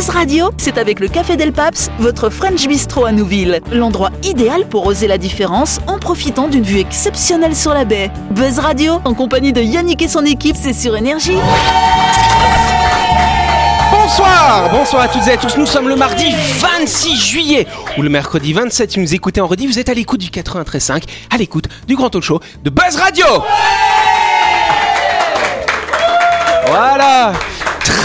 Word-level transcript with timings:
Buzz 0.00 0.08
Radio, 0.08 0.48
c'est 0.56 0.78
avec 0.78 0.98
le 0.98 1.08
Café 1.08 1.36
Del 1.36 1.52
Paps, 1.52 1.90
votre 1.98 2.30
French 2.30 2.66
Bistro 2.66 3.04
à 3.04 3.12
Nouville. 3.12 3.60
L'endroit 3.70 4.08
idéal 4.22 4.66
pour 4.66 4.86
oser 4.86 5.06
la 5.06 5.18
différence 5.18 5.78
en 5.86 5.98
profitant 5.98 6.48
d'une 6.48 6.62
vue 6.62 6.78
exceptionnelle 6.78 7.54
sur 7.54 7.74
la 7.74 7.84
baie. 7.84 8.10
Buzz 8.30 8.60
Radio, 8.60 9.02
en 9.04 9.12
compagnie 9.12 9.52
de 9.52 9.60
Yannick 9.60 10.00
et 10.00 10.08
son 10.08 10.24
équipe, 10.24 10.56
c'est 10.58 10.72
sur 10.72 10.96
Énergie. 10.96 11.36
Bonsoir, 13.92 14.70
bonsoir 14.72 15.02
à 15.02 15.08
toutes 15.08 15.26
et 15.26 15.32
à 15.32 15.36
tous. 15.36 15.58
Nous 15.58 15.66
sommes 15.66 15.90
le 15.90 15.96
mardi 15.96 16.32
26 16.60 17.16
juillet 17.20 17.66
ou 17.98 18.00
le 18.00 18.08
mercredi 18.08 18.54
27. 18.54 18.92
Si 18.92 18.96
vous 18.96 19.02
nous 19.02 19.14
écoutez 19.14 19.42
en 19.42 19.46
redit, 19.46 19.66
vous 19.66 19.78
êtes 19.78 19.90
à 19.90 19.94
l'écoute 19.94 20.20
du 20.20 20.30
93.5, 20.30 21.02
à 21.28 21.36
l'écoute 21.36 21.66
du 21.86 21.94
grand 21.94 22.08
talk 22.08 22.22
show 22.22 22.40
de 22.64 22.70
Buzz 22.70 22.96
Radio. 22.96 23.26
Voilà. 26.68 27.34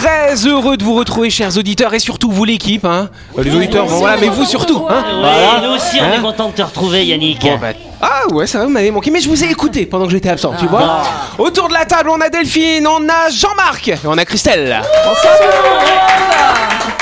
Très 0.05 0.35
heureux 0.45 0.77
de 0.77 0.83
vous 0.83 0.93
retrouver, 0.93 1.31
chers 1.31 1.57
auditeurs, 1.57 1.91
et 1.95 1.99
surtout 1.99 2.29
vous, 2.29 2.45
l'équipe. 2.45 2.85
Hein. 2.85 3.09
Les 3.41 3.55
auditeurs, 3.55 3.87
bon, 3.87 3.95
voilà, 3.97 4.17
mais 4.21 4.27
vous 4.29 4.45
surtout. 4.45 4.85
Hein. 4.87 5.03
Ouais, 5.03 5.19
Voilà. 5.19 5.67
nous 5.67 5.73
aussi, 5.73 5.97
on 5.99 6.03
Hein 6.03 6.11
est 6.19 6.21
content 6.21 6.49
de 6.49 6.53
te 6.53 6.61
retrouver, 6.61 7.03
Yannick. 7.07 7.41
Bon, 7.41 7.57
bah, 7.57 7.69
ah 8.03 8.21
ouais, 8.31 8.45
ça 8.45 8.59
va, 8.59 8.65
vous 8.65 8.69
m'avez 8.69 8.91
manqué, 8.91 9.09
mais 9.09 9.19
je 9.19 9.27
vous 9.27 9.43
ai 9.43 9.47
écouté 9.49 9.87
pendant 9.87 10.05
que 10.05 10.11
j'étais 10.11 10.29
absent, 10.29 10.53
tu 10.59 10.67
vois. 10.67 11.01
Autour 11.39 11.69
de 11.69 11.73
la 11.73 11.85
table, 11.85 12.11
on 12.11 12.21
a 12.21 12.29
Delphine, 12.29 12.85
on 12.85 13.09
a 13.09 13.31
Jean-Marc, 13.31 13.87
et 13.87 13.97
on 14.05 14.15
a 14.15 14.25
Christelle. 14.25 14.79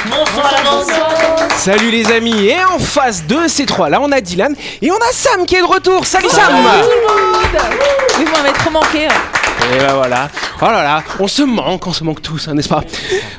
Bonsoir 0.05 0.45
à 0.47 0.51
l'avance. 0.63 0.87
Salut 1.57 1.91
les 1.91 2.09
amis, 2.09 2.45
et 2.47 2.63
en 2.73 2.79
face 2.79 3.25
de 3.27 3.49
ces 3.49 3.65
trois-là, 3.65 3.99
on 4.01 4.13
a 4.13 4.21
Dylan, 4.21 4.55
et 4.81 4.89
on 4.91 4.95
a 4.95 5.11
Sam 5.11 5.45
qui 5.45 5.55
est 5.55 5.61
de 5.61 5.65
retour. 5.67 6.05
Salut 6.05 6.29
Sam 6.29 6.53
Oui, 8.17 8.25
vous 8.25 8.31
m'avez 8.41 8.53
trop 8.53 8.69
manqué. 8.71 9.07
hein. 9.07 9.32
Et 9.71 9.79
ben 9.79 9.93
voilà, 9.93 10.29
oh 10.61 11.23
on 11.23 11.27
se 11.27 11.41
manque, 11.41 11.87
on 11.87 11.93
se 11.93 12.03
manque 12.03 12.21
tous, 12.21 12.47
hein, 12.47 12.53
n'est-ce 12.53 12.67
pas? 12.69 12.83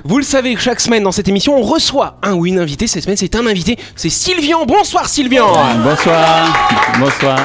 Vous 0.05 0.19
le 0.19 0.25
savez, 0.25 0.57
chaque 0.57 0.81
semaine 0.81 1.03
dans 1.03 1.13
cette 1.13 1.29
émission, 1.29 1.57
on 1.57 1.63
reçoit 1.63 2.19
un 2.23 2.33
ou 2.33 2.47
une 2.47 2.59
invitée. 2.59 2.87
Cette 2.87 3.05
semaine, 3.05 3.17
c'est 3.17 3.37
un 3.37 3.47
invité, 3.47 3.79
c'est 3.95 4.11
Sylvian. 4.11 4.65
Bonsoir 4.65 5.09
Sylvian 5.09 5.53
Bonsoir. 5.85 6.53
Bonsoir. 6.99 7.39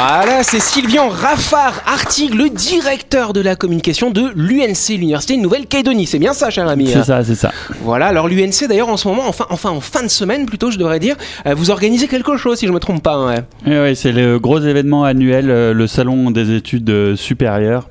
Voilà, 0.00 0.44
c'est 0.44 0.60
Sylvian 0.60 1.08
Raffard 1.08 1.82
Artigue, 1.84 2.34
le 2.34 2.50
directeur 2.50 3.32
de 3.32 3.40
la 3.40 3.56
communication 3.56 4.10
de 4.10 4.30
l'UNC, 4.36 4.90
l'Université 4.90 5.36
de 5.36 5.42
Nouvelle-Calédonie. 5.42 6.06
C'est 6.06 6.20
bien 6.20 6.32
ça, 6.34 6.50
cher 6.50 6.68
ami 6.68 6.86
hein 6.88 7.00
C'est 7.00 7.04
ça, 7.04 7.24
c'est 7.24 7.34
ça. 7.34 7.50
Voilà, 7.82 8.06
alors 8.06 8.28
l'UNC 8.28 8.68
d'ailleurs 8.68 8.90
en 8.90 8.96
ce 8.96 9.08
moment, 9.08 9.24
enfin, 9.26 9.46
enfin 9.50 9.70
en 9.70 9.80
fin 9.80 10.04
de 10.04 10.08
semaine 10.08 10.46
plutôt, 10.46 10.70
je 10.70 10.78
devrais 10.78 11.00
dire, 11.00 11.16
euh, 11.46 11.54
vous 11.54 11.72
organisez 11.72 12.06
quelque 12.06 12.36
chose 12.36 12.58
si 12.58 12.68
je 12.68 12.72
me 12.72 12.78
trompe 12.78 13.02
pas. 13.02 13.14
hein. 13.16 13.40
Oui, 13.66 13.72
oui, 13.82 13.96
c'est 13.96 14.12
le 14.12 14.38
gros 14.38 14.60
événement 14.60 15.02
annuel, 15.02 15.50
euh, 15.50 15.74
le 15.74 15.86
salon 15.88 16.30
des 16.30 16.54
études 16.54 16.88
euh, 16.90 17.16
supérieures. 17.16 17.88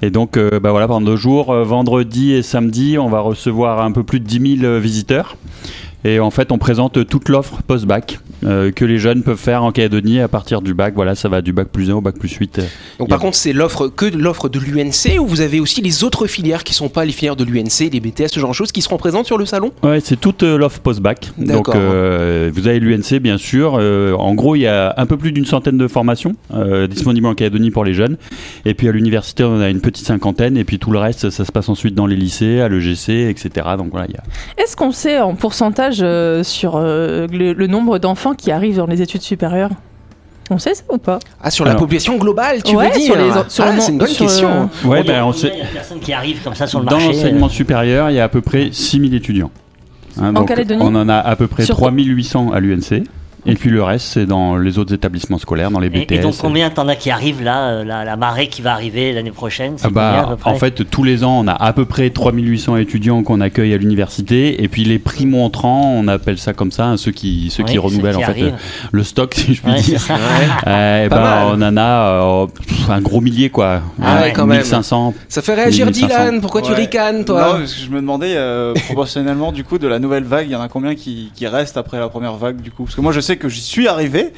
Et 0.00 0.08
donc, 0.08 0.38
euh, 0.38 0.58
bah 0.58 0.70
voilà, 0.70 0.88
pendant 0.88 1.02
deux 1.02 1.16
jours, 1.16 1.50
euh, 1.52 1.64
vendredi 1.64 2.32
et 2.32 2.42
samedi, 2.42 2.96
on 2.98 3.08
va 3.10 3.20
recevoir 3.20 3.82
un 3.82 3.92
peu 3.92 4.02
plus 4.04 4.20
de 4.20 4.24
10 4.26 4.60
000 4.60 4.78
visiteurs. 4.78 5.36
Et 6.04 6.18
en 6.20 6.30
fait, 6.30 6.50
on 6.52 6.58
présente 6.58 7.06
toute 7.06 7.28
l'offre 7.28 7.62
post-bac 7.66 8.18
euh, 8.44 8.72
que 8.72 8.84
les 8.84 8.98
jeunes 8.98 9.22
peuvent 9.22 9.38
faire 9.38 9.62
en 9.62 9.70
Calédonie 9.70 10.18
à 10.20 10.26
partir 10.28 10.60
du 10.62 10.74
bac. 10.74 10.94
Voilà, 10.96 11.14
ça 11.14 11.28
va 11.28 11.42
du 11.42 11.52
bac 11.52 11.68
plus 11.68 11.90
1 11.90 11.94
au 11.94 12.00
bac 12.00 12.18
plus 12.18 12.32
8. 12.32 12.58
euh. 12.58 12.62
Donc 12.98 13.08
par 13.08 13.18
a- 13.18 13.20
contre, 13.20 13.36
c'est 13.36 13.52
l'offre 13.52 13.86
que 13.88 14.06
de 14.06 14.18
l'offre 14.18 14.48
de 14.48 14.58
l'UNC 14.58 15.18
ou 15.20 15.26
vous 15.26 15.40
avez 15.40 15.60
aussi 15.60 15.80
les 15.80 16.02
autres 16.02 16.26
filières 16.26 16.64
qui 16.64 16.74
sont 16.74 16.88
pas 16.88 17.04
les 17.04 17.12
filières 17.12 17.36
de 17.36 17.44
l'UNC, 17.44 17.90
les 17.92 18.00
BTS, 18.00 18.28
ce 18.32 18.40
genre 18.40 18.50
de 18.50 18.54
choses 18.54 18.72
qui 18.72 18.82
seront 18.82 18.96
présentes 18.96 19.26
sur 19.26 19.38
le 19.38 19.46
salon? 19.46 19.70
Ouais, 19.84 20.00
c'est 20.00 20.18
toute 20.20 20.42
euh, 20.42 20.58
l'offre 20.58 20.80
post-bac. 20.80 21.30
Donc, 21.38 21.46
D'accord. 21.66 21.74
euh, 21.76 22.50
vous 22.52 22.66
avez 22.66 22.80
l'UNC, 22.80 23.20
bien 23.20 23.38
sûr. 23.38 23.76
Euh, 23.78 24.12
en 24.14 24.34
gros, 24.34 24.56
il 24.56 24.60
y 24.62 24.66
a 24.66 24.94
un 24.96 25.06
peu 25.06 25.16
plus 25.16 25.30
d'une 25.32 25.46
centaine 25.46 25.78
de 25.78 25.86
formations 25.86 26.34
euh, 26.52 26.88
disponibles 26.88 27.26
en 27.28 27.34
Calédonie 27.34 27.70
pour 27.70 27.84
les 27.84 27.94
jeunes. 27.94 28.16
Et 28.64 28.74
puis 28.74 28.88
à 28.88 28.92
l'université, 28.92 29.44
on 29.44 29.60
a 29.60 29.68
une 29.70 29.80
petite 29.80 30.06
cinquantaine. 30.06 30.56
Et 30.56 30.64
puis 30.64 30.78
tout 30.80 30.90
le 30.90 30.98
reste, 30.98 31.30
ça 31.30 31.44
se 31.44 31.52
passe 31.52 31.68
ensuite 31.68 31.94
dans 31.94 32.06
les 32.06 32.16
lycées, 32.16 32.60
à 32.60 32.68
l'EGC, 32.68 33.28
etc. 33.30 33.50
Donc 33.78 33.90
voilà, 33.92 34.06
il 34.08 34.14
y 34.14 34.18
a... 34.18 34.22
Est-ce 34.62 34.74
qu'on 34.74 34.90
sait 34.90 35.20
en 35.20 35.34
pourcentage 35.36 35.91
euh, 36.00 36.42
sur 36.42 36.76
euh, 36.76 37.26
le, 37.30 37.52
le 37.52 37.66
nombre 37.66 37.98
d'enfants 37.98 38.34
qui 38.34 38.50
arrivent 38.50 38.76
dans 38.76 38.86
les 38.86 39.02
études 39.02 39.22
supérieures 39.22 39.70
On 40.50 40.58
sait 40.58 40.74
ça 40.74 40.82
ou 40.90 40.98
pas? 40.98 41.18
Ah, 41.42 41.50
sur 41.50 41.64
la 41.64 41.74
population 41.74 42.16
globale, 42.16 42.62
tu 42.62 42.74
Ouais, 42.76 42.88
veux 42.88 42.94
dire 42.94 43.04
sur 43.04 43.16
les- 43.16 43.50
sur 43.50 43.64
Ah, 43.64 43.72
le 43.72 43.80
c'est 43.80 43.92
une 43.92 43.98
bonne 43.98 44.06
sur, 44.08 44.26
question. 44.26 44.48
euh, 44.84 44.88
Ouais, 44.88 45.02
ben, 45.02 45.24
on 45.24 45.32
sait... 45.32 45.50
il 45.54 45.58
y 45.58 45.62
a 45.62 45.66
de 45.66 45.70
personnes 45.70 46.00
qui 46.00 46.12
arrivent 46.12 46.42
comme 46.42 46.54
ça 46.54 46.66
sur 46.66 46.80
le 46.80 46.86
Dans 46.86 46.92
marché 46.96 47.08
l'enseignement 47.08 47.48
supérieur, 47.48 48.10
il 48.10 48.16
y 48.16 48.20
a 48.20 48.24
à 48.24 48.28
peu 48.28 48.40
près 48.40 48.70
6000 48.72 49.14
étudiants. 49.14 49.50
Hein, 50.20 50.32
donc, 50.32 50.48
Calédonie? 50.48 50.82
on 50.84 50.94
en 50.94 51.08
a 51.08 51.16
à 51.16 51.36
peu 51.36 51.46
près 51.46 51.64
Sur- 51.64 51.76
3800 51.76 52.52
à 52.52 52.60
l'UNC. 52.60 53.04
Et 53.44 53.54
puis 53.56 53.70
le 53.70 53.82
reste, 53.82 54.06
c'est 54.06 54.26
dans 54.26 54.56
les 54.56 54.78
autres 54.78 54.94
établissements 54.94 55.38
scolaires, 55.38 55.70
dans 55.70 55.80
les 55.80 55.90
BTS. 55.90 56.12
Et, 56.12 56.14
et 56.16 56.18
donc 56.20 56.36
combien 56.38 56.70
t'en 56.70 56.86
as 56.88 56.94
qui 56.96 57.10
arrivent 57.10 57.42
là, 57.42 57.68
euh, 57.70 57.84
la, 57.84 58.04
la 58.04 58.16
marée 58.16 58.46
qui 58.48 58.62
va 58.62 58.72
arriver 58.72 59.12
l'année 59.12 59.32
prochaine 59.32 59.74
Ah 59.82 59.88
bah, 59.90 60.12
combien, 60.14 60.24
à 60.26 60.30
peu 60.30 60.36
près 60.36 60.50
en 60.50 60.54
fait, 60.54 60.88
tous 60.90 61.02
les 61.02 61.24
ans, 61.24 61.40
on 61.40 61.48
a 61.48 61.52
à 61.52 61.72
peu 61.72 61.84
près 61.84 62.10
3800 62.10 62.76
étudiants 62.76 63.22
qu'on 63.24 63.40
accueille 63.40 63.74
à 63.74 63.76
l'université. 63.78 64.62
Et 64.62 64.68
puis 64.68 64.84
les 64.84 64.98
primo-entrants, 64.98 65.92
on 65.96 66.06
appelle 66.08 66.38
ça 66.38 66.52
comme 66.52 66.70
ça, 66.70 66.86
hein, 66.86 66.96
ceux 66.96 67.10
qui, 67.12 67.50
ceux 67.50 67.62
Oui, 67.64 67.68
qui 67.70 67.74
ceux 67.74 67.80
renouvellent 67.80 68.16
qui 68.16 68.22
en 68.22 68.26
fait 68.26 68.30
arrivent. 68.30 68.54
euh, 68.54 68.88
le 68.92 69.02
stock, 69.02 69.34
si 69.36 69.54
je 69.54 69.62
puis 69.62 69.72
Ouais, 69.72 69.80
dire. 69.80 70.00
Euh, 70.66 71.08
mal. 71.08 71.46
on 71.54 71.62
en 71.62 71.76
a 71.76 71.82
euh, 71.82 72.46
un 72.90 73.00
gros 73.00 73.20
millier, 73.20 73.50
quoi. 73.50 73.80
Ah 74.02 74.20
ouais, 74.22 74.32
quand 74.32 74.46
même. 74.46 74.58
1500. 74.58 75.14
Ça 75.28 75.42
fait 75.42 75.54
réagir 75.54 75.86
1500. 75.86 76.06
Dylan, 76.06 76.40
pourquoi 76.40 76.62
tu 76.62 76.72
ricanes, 76.72 77.24
toi 77.24 77.40
Non, 77.54 77.58
parce 77.58 77.74
que 77.74 77.80
je 77.80 77.90
me 77.90 77.96
demandais 78.00 78.34
euh, 78.36 78.74
proportionnellement 78.86 79.52
du 79.52 79.64
coup 79.64 79.78
de 79.78 79.88
la 79.88 79.98
nouvelle 79.98 80.24
vague, 80.24 80.46
il 80.48 80.52
y 80.52 80.56
en 80.56 80.60
a 80.60 80.68
combien 80.68 80.94
qui, 80.94 81.30
qui 81.34 81.46
restent 81.46 81.76
après 81.76 81.98
la 81.98 82.08
première 82.08 82.34
vague 82.34 82.60
du 82.60 82.70
coup? 82.70 82.84
Parce 82.84 82.94
que 82.94 83.00
moi 83.00 83.12
je 83.12 83.20
sais 83.20 83.31
que 83.36 83.48
j'y 83.48 83.60
suis 83.60 83.88
arrivé, 83.88 84.32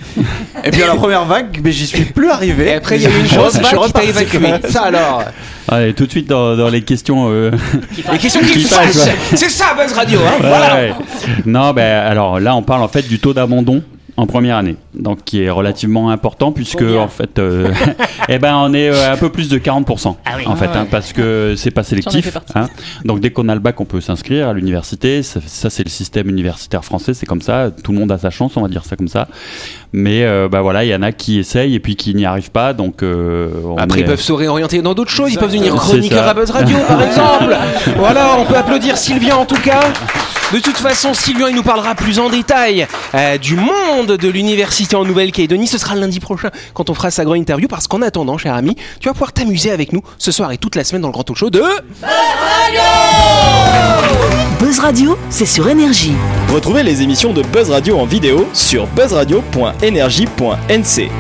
et 0.65 0.71
puis 0.71 0.83
à 0.83 0.87
la 0.87 0.95
première 0.95 1.25
vague, 1.25 1.61
mais 1.63 1.73
j'y 1.73 1.87
suis 1.87 2.05
plus 2.05 2.31
arrivé. 2.31 2.69
Et 2.69 2.75
après, 2.75 2.97
il 2.97 3.03
y 3.03 3.07
a 3.07 3.11
eu 3.11 3.21
une 3.21 3.27
grosse 3.27 3.57
vague 3.59 3.85
qui 3.87 3.93
t'a 3.93 4.05
évacué. 4.05 4.39
Ça 4.71 4.83
alors 4.83 5.25
Allez, 5.69 5.95
tout 5.95 6.05
de 6.07 6.11
suite 6.11 6.29
dans, 6.29 6.57
dans 6.57 6.69
les 6.69 6.83
questions. 6.83 7.29
euh, 7.31 7.51
Les 8.13 8.19
questions 8.19 8.41
qui 8.45 8.53
Qui 8.53 8.65
fâchent 8.65 9.09
C'est 9.35 9.49
ça, 9.51 9.75
Buzz 9.77 9.93
Radio, 9.95 10.21
hein 10.21 10.33
Ouais, 10.43 10.49
Voilà 10.49 10.75
ouais. 10.75 10.93
Non, 11.47 11.73
ben 11.73 12.03
alors 12.07 12.39
là, 12.41 12.55
on 12.55 12.63
parle 12.63 12.83
en 12.83 12.89
fait 12.89 13.07
du 13.09 13.19
taux 13.19 13.33
d'abandon 13.33 13.83
en 14.17 14.27
première 14.27 14.57
année, 14.57 14.77
donc 14.95 15.25
qui 15.25 15.43
est 15.43 15.51
relativement 15.51 16.11
important 16.11 16.53
puisque 16.53 16.79
Combien 16.79 17.01
en 17.01 17.09
fait, 17.09 17.39
euh, 17.41 17.73
eh 18.29 18.39
ben 18.39 18.55
on 18.57 18.73
est 18.73 18.89
euh, 18.89 19.13
un 19.13 19.17
peu 19.17 19.29
plus 19.29 19.49
de 19.49 19.59
40% 19.59 20.15
Ah 20.25 20.31
oui. 20.37 20.45
en 20.47 20.55
fait, 20.55 20.69
Ah 20.73 20.81
hein, 20.81 20.87
parce 20.89 21.13
que 21.13 21.55
c'est 21.57 21.73
pas 21.73 21.83
sélectif. 21.83 22.37
hein. 22.55 22.69
Donc 23.05 23.19
dès 23.21 23.31
qu'on 23.31 23.49
a 23.49 23.55
le 23.55 23.61
bac, 23.61 23.81
on 23.81 23.85
peut 23.85 24.01
s'inscrire 24.01 24.49
à 24.49 24.53
l'université. 24.53 25.23
Ça, 25.25 25.41
ça, 25.45 25.69
c'est 25.69 25.83
le 25.85 25.91
système 25.91 26.29
universitaire 26.29 26.85
français, 26.85 27.13
c'est 27.13 27.27
comme 27.27 27.43
ça. 27.43 27.71
Tout 27.83 27.91
le 27.93 27.99
monde 27.99 28.13
a 28.13 28.19
sa 28.19 28.31
chance, 28.31 28.57
on 28.57 28.63
va 28.63 28.69
dire 28.69 28.85
ça 28.85 28.95
comme 28.97 29.09
ça. 29.09 29.27
Mais 29.93 30.25
euh, 30.25 30.49
bah 30.49 30.61
voilà, 30.61 30.85
il 30.85 30.91
y 30.91 30.95
en 30.95 31.03
a 31.03 31.11
qui 31.13 31.39
essayent 31.39 31.75
et 31.75 31.81
puis 31.81 31.97
qui 31.97 32.15
n'y 32.15 32.25
arrivent 32.25 32.51
pas. 32.53 32.73
Donc 32.73 33.03
euh, 33.03 33.49
on 33.65 33.77
Après, 33.77 33.99
est- 33.99 34.03
ils 34.03 34.07
peuvent 34.07 34.21
se 34.21 34.33
réorienter 34.33 34.81
dans 34.83 34.95
d'autres 34.95 35.11
choses. 35.11 35.33
Ils 35.33 35.39
peuvent 35.39 35.51
devenir 35.53 35.75
chroniqueurs 35.75 36.29
à 36.29 36.35
Buzz 36.35 36.51
Radio, 36.51 36.77
par 36.87 37.03
exemple. 37.07 37.57
voilà, 37.97 38.37
on 38.39 38.45
peut 38.45 38.57
applaudir 38.57 38.97
Sylvian 38.97 39.39
en 39.41 39.45
tout 39.47 39.61
cas. 39.61 39.81
De 40.55 40.61
toute 40.61 40.77
façon, 40.77 41.15
Sylvian, 41.15 41.49
il 41.49 41.57
nous 41.57 41.65
parlera 41.65 41.97
plus 41.97 42.21
en 42.21 42.31
détail 42.31 42.87
euh, 43.17 43.39
du 43.39 43.57
monde 43.57 44.13
de 44.13 44.29
l'université 44.29 44.95
en 44.95 45.05
Nouvelle-Calédonie. 45.05 45.67
Ce 45.67 45.79
sera 45.79 45.97
lundi 45.97 46.21
prochain 46.21 46.51
quand 46.75 46.91
on 46.91 46.95
fera 46.95 47.11
sa 47.11 47.25
grande 47.25 47.39
interview. 47.39 47.67
Parce 47.67 47.89
qu'en 47.89 48.03
attendant, 48.03 48.39
cher 48.39 48.55
ami, 48.55 48.77
tu 49.01 49.09
vas 49.09 49.15
pouvoir 49.15 49.33
t'amuser 49.33 49.73
avec 49.73 49.93
nous 49.93 50.03
ce 50.17 50.31
soir 50.31 50.53
et 50.53 50.59
toute 50.59 50.77
la 50.77 50.85
semaine 50.85 51.03
dans 51.03 51.09
le 51.09 51.13
grand 51.13 51.25
talk 51.25 51.37
show 51.37 51.51
de. 51.51 51.61
Buzz 54.61 54.79
Radio, 54.79 55.19
c'est 55.29 55.45
sur 55.45 55.69
Énergie. 55.69 56.15
Retrouvez 56.53 56.85
les 56.85 57.03
émissions 57.03 57.33
de 57.33 57.43
Buzz 57.43 57.71
Radio 57.71 57.99
en 57.99 58.05
vidéo 58.05 58.47
sur 58.53 58.87
buzzradio.energie.nc. 58.87 61.11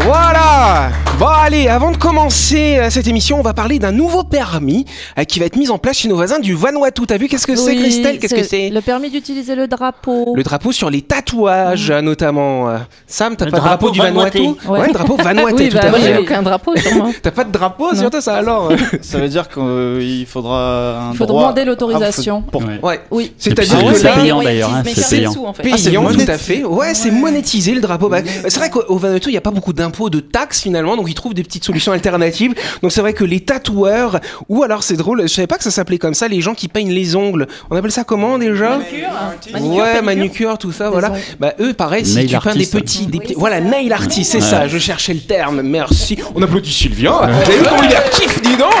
Voilà 0.00 0.90
Bon 1.18 1.28
allez, 1.28 1.66
avant 1.68 1.92
de 1.92 1.96
commencer 1.96 2.76
euh, 2.78 2.90
cette 2.90 3.06
émission, 3.08 3.38
on 3.38 3.42
va 3.42 3.54
parler 3.54 3.78
d'un 3.78 3.90
nouveau 3.90 4.22
permis 4.22 4.84
euh, 5.18 5.24
qui 5.24 5.38
va 5.40 5.46
être 5.46 5.56
mis 5.56 5.70
en 5.70 5.78
place 5.78 5.96
chez 5.96 6.08
nos 6.08 6.16
voisins 6.16 6.40
du 6.40 6.52
Vanuatu. 6.54 7.06
T'as 7.06 7.16
vu 7.16 7.26
qu'est-ce 7.26 7.46
que 7.46 7.56
c'est 7.56 7.74
Christelle? 7.74 8.18
Qu'est-ce 8.18 8.34
que 8.34 8.42
c'est 8.42 8.68
Le 8.68 8.82
permis 8.82 9.08
d'utiliser 9.08 9.54
le 9.54 9.66
drapeau. 9.66 10.34
Le 10.36 10.42
drapeau 10.42 10.72
sur 10.72 10.90
les 10.90 11.00
tatouages 11.00 11.88
euh, 11.88 12.02
notamment. 12.02 12.68
Euh, 12.68 12.76
Sam, 13.06 13.34
t'as 13.34 13.46
Le 13.46 13.50
pas 13.50 13.56
de 13.56 13.62
drapeau 13.62 13.86
drapeau 13.86 13.90
du 13.92 14.00
Vanuatu. 14.00 14.40
Ouais, 14.40 14.56
Ouais. 14.80 14.86
le 14.88 14.92
drapeau 14.92 15.16
Vanuatu, 15.22 15.54
oui, 15.54 15.68
tout 15.70 15.76
bah, 15.78 15.84
à 15.84 15.88
moi, 15.88 15.98
j'ai 16.00 16.12
fait. 16.12 16.18
aucun 16.18 16.42
drapeau 16.42 16.76
sur 16.76 16.94
moi. 16.96 17.08
T'as 17.22 17.30
pas 17.30 17.44
de 17.44 17.50
drapeau 17.52 17.94
sur 17.94 18.10
toi, 18.10 18.20
ça 18.20 18.34
alors? 18.36 18.70
Ça 19.00 19.16
veut 19.18 19.28
dire 19.28 19.48
qu'il 19.48 20.26
faudra 20.26 20.98
un 21.00 21.12
Il 21.12 21.16
faut 21.16 21.24
droit- 21.24 21.44
demander 21.44 21.62
Ah, 21.62 21.64
l'autorisation. 21.64 22.42
faut- 22.52 22.60
pour- 22.60 22.62
Ouais. 22.82 23.00
Oui. 23.10 23.32
C'est-à-dire 23.38 23.76
Ah 23.78 23.82
que 23.84 23.86
là, 23.86 23.94
c'est 24.14 24.20
payant, 24.20 24.42
d'ailleurs, 24.42 24.74
hein, 24.74 24.82
mais 24.84 24.92
c'est 24.94 25.16
payant. 25.16 25.32
sous, 25.32 25.46
en 25.46 25.54
fait. 25.54 25.62
Payant, 25.62 25.78
c'est 25.78 26.26
tout 26.26 26.30
à 26.30 26.36
fait. 26.36 26.62
Ouais, 26.62 26.92
c'est 26.92 27.10
monétisé 27.10 27.72
le 27.72 27.80
drapeau. 27.80 28.10
Bah, 28.10 28.18
c'est 28.46 28.58
vrai 28.58 28.68
qu'au 28.68 28.82
au 28.88 28.98
Vanuatu, 28.98 29.30
il 29.30 29.32
n'y 29.32 29.38
a 29.38 29.40
pas 29.40 29.50
beaucoup 29.50 29.72
d'impôts, 29.72 30.10
de 30.10 30.20
taxes 30.20 30.60
finalement, 30.60 30.94
donc 31.06 31.12
ils 31.12 31.14
trouvent 31.14 31.34
des 31.34 31.44
petites 31.44 31.64
solutions 31.64 31.92
alternatives. 31.92 32.52
Donc 32.82 32.90
c'est 32.90 33.00
vrai 33.00 33.12
que 33.12 33.22
les 33.24 33.38
tatoueurs, 33.40 34.18
ou 34.48 34.64
alors 34.64 34.82
c'est 34.82 34.96
drôle, 34.96 35.22
je 35.22 35.26
savais 35.28 35.46
pas 35.46 35.56
que 35.56 35.62
ça 35.62 35.70
s'appelait 35.70 35.98
comme 35.98 36.14
ça, 36.14 36.26
les 36.26 36.40
gens 36.40 36.54
qui 36.54 36.66
peignent 36.66 36.90
les 36.92 37.14
ongles. 37.14 37.46
On 37.70 37.76
appelle 37.76 37.92
ça 37.92 38.02
comment 38.02 38.38
déjà? 38.38 38.78
Manicure, 38.78 39.08
ouais, 39.52 39.52
pédicure. 39.52 40.02
manucure, 40.02 40.58
tout 40.58 40.72
ça, 40.72 40.90
voilà. 40.90 41.12
ongles. 41.12 41.20
Bah 41.38 41.52
eux, 41.60 41.72
pareil, 41.74 42.04
si 42.04 42.16
Nail 42.16 42.26
tu 42.26 42.36
peins 42.38 42.54
des 42.56 42.66
petits, 42.66 43.06
des 43.06 43.12
Oui, 43.18 43.20
petits- 43.20 43.32
c'est 43.34 43.38
voilà, 43.38 43.56
ça. 43.58 43.62
nail 43.62 43.92
artist, 43.92 44.32
c'est 44.32 44.38
Ouais. 44.38 44.42
ça. 44.44 44.66
Je 44.66 44.78
cherchais 44.78 45.14
le 45.14 45.20
terme. 45.20 45.62
Merci. 45.62 46.18
On 46.34 46.42
applaudit 46.42 46.72
Sylvien. 46.72 47.12
Vous 47.12 47.22
avez 47.50 47.58
vu 47.58 47.64
comment 47.68 47.82
il 47.84 47.92
est 47.92 47.96
actif, 47.96 48.42
dis 48.42 48.56
donc 48.56 48.72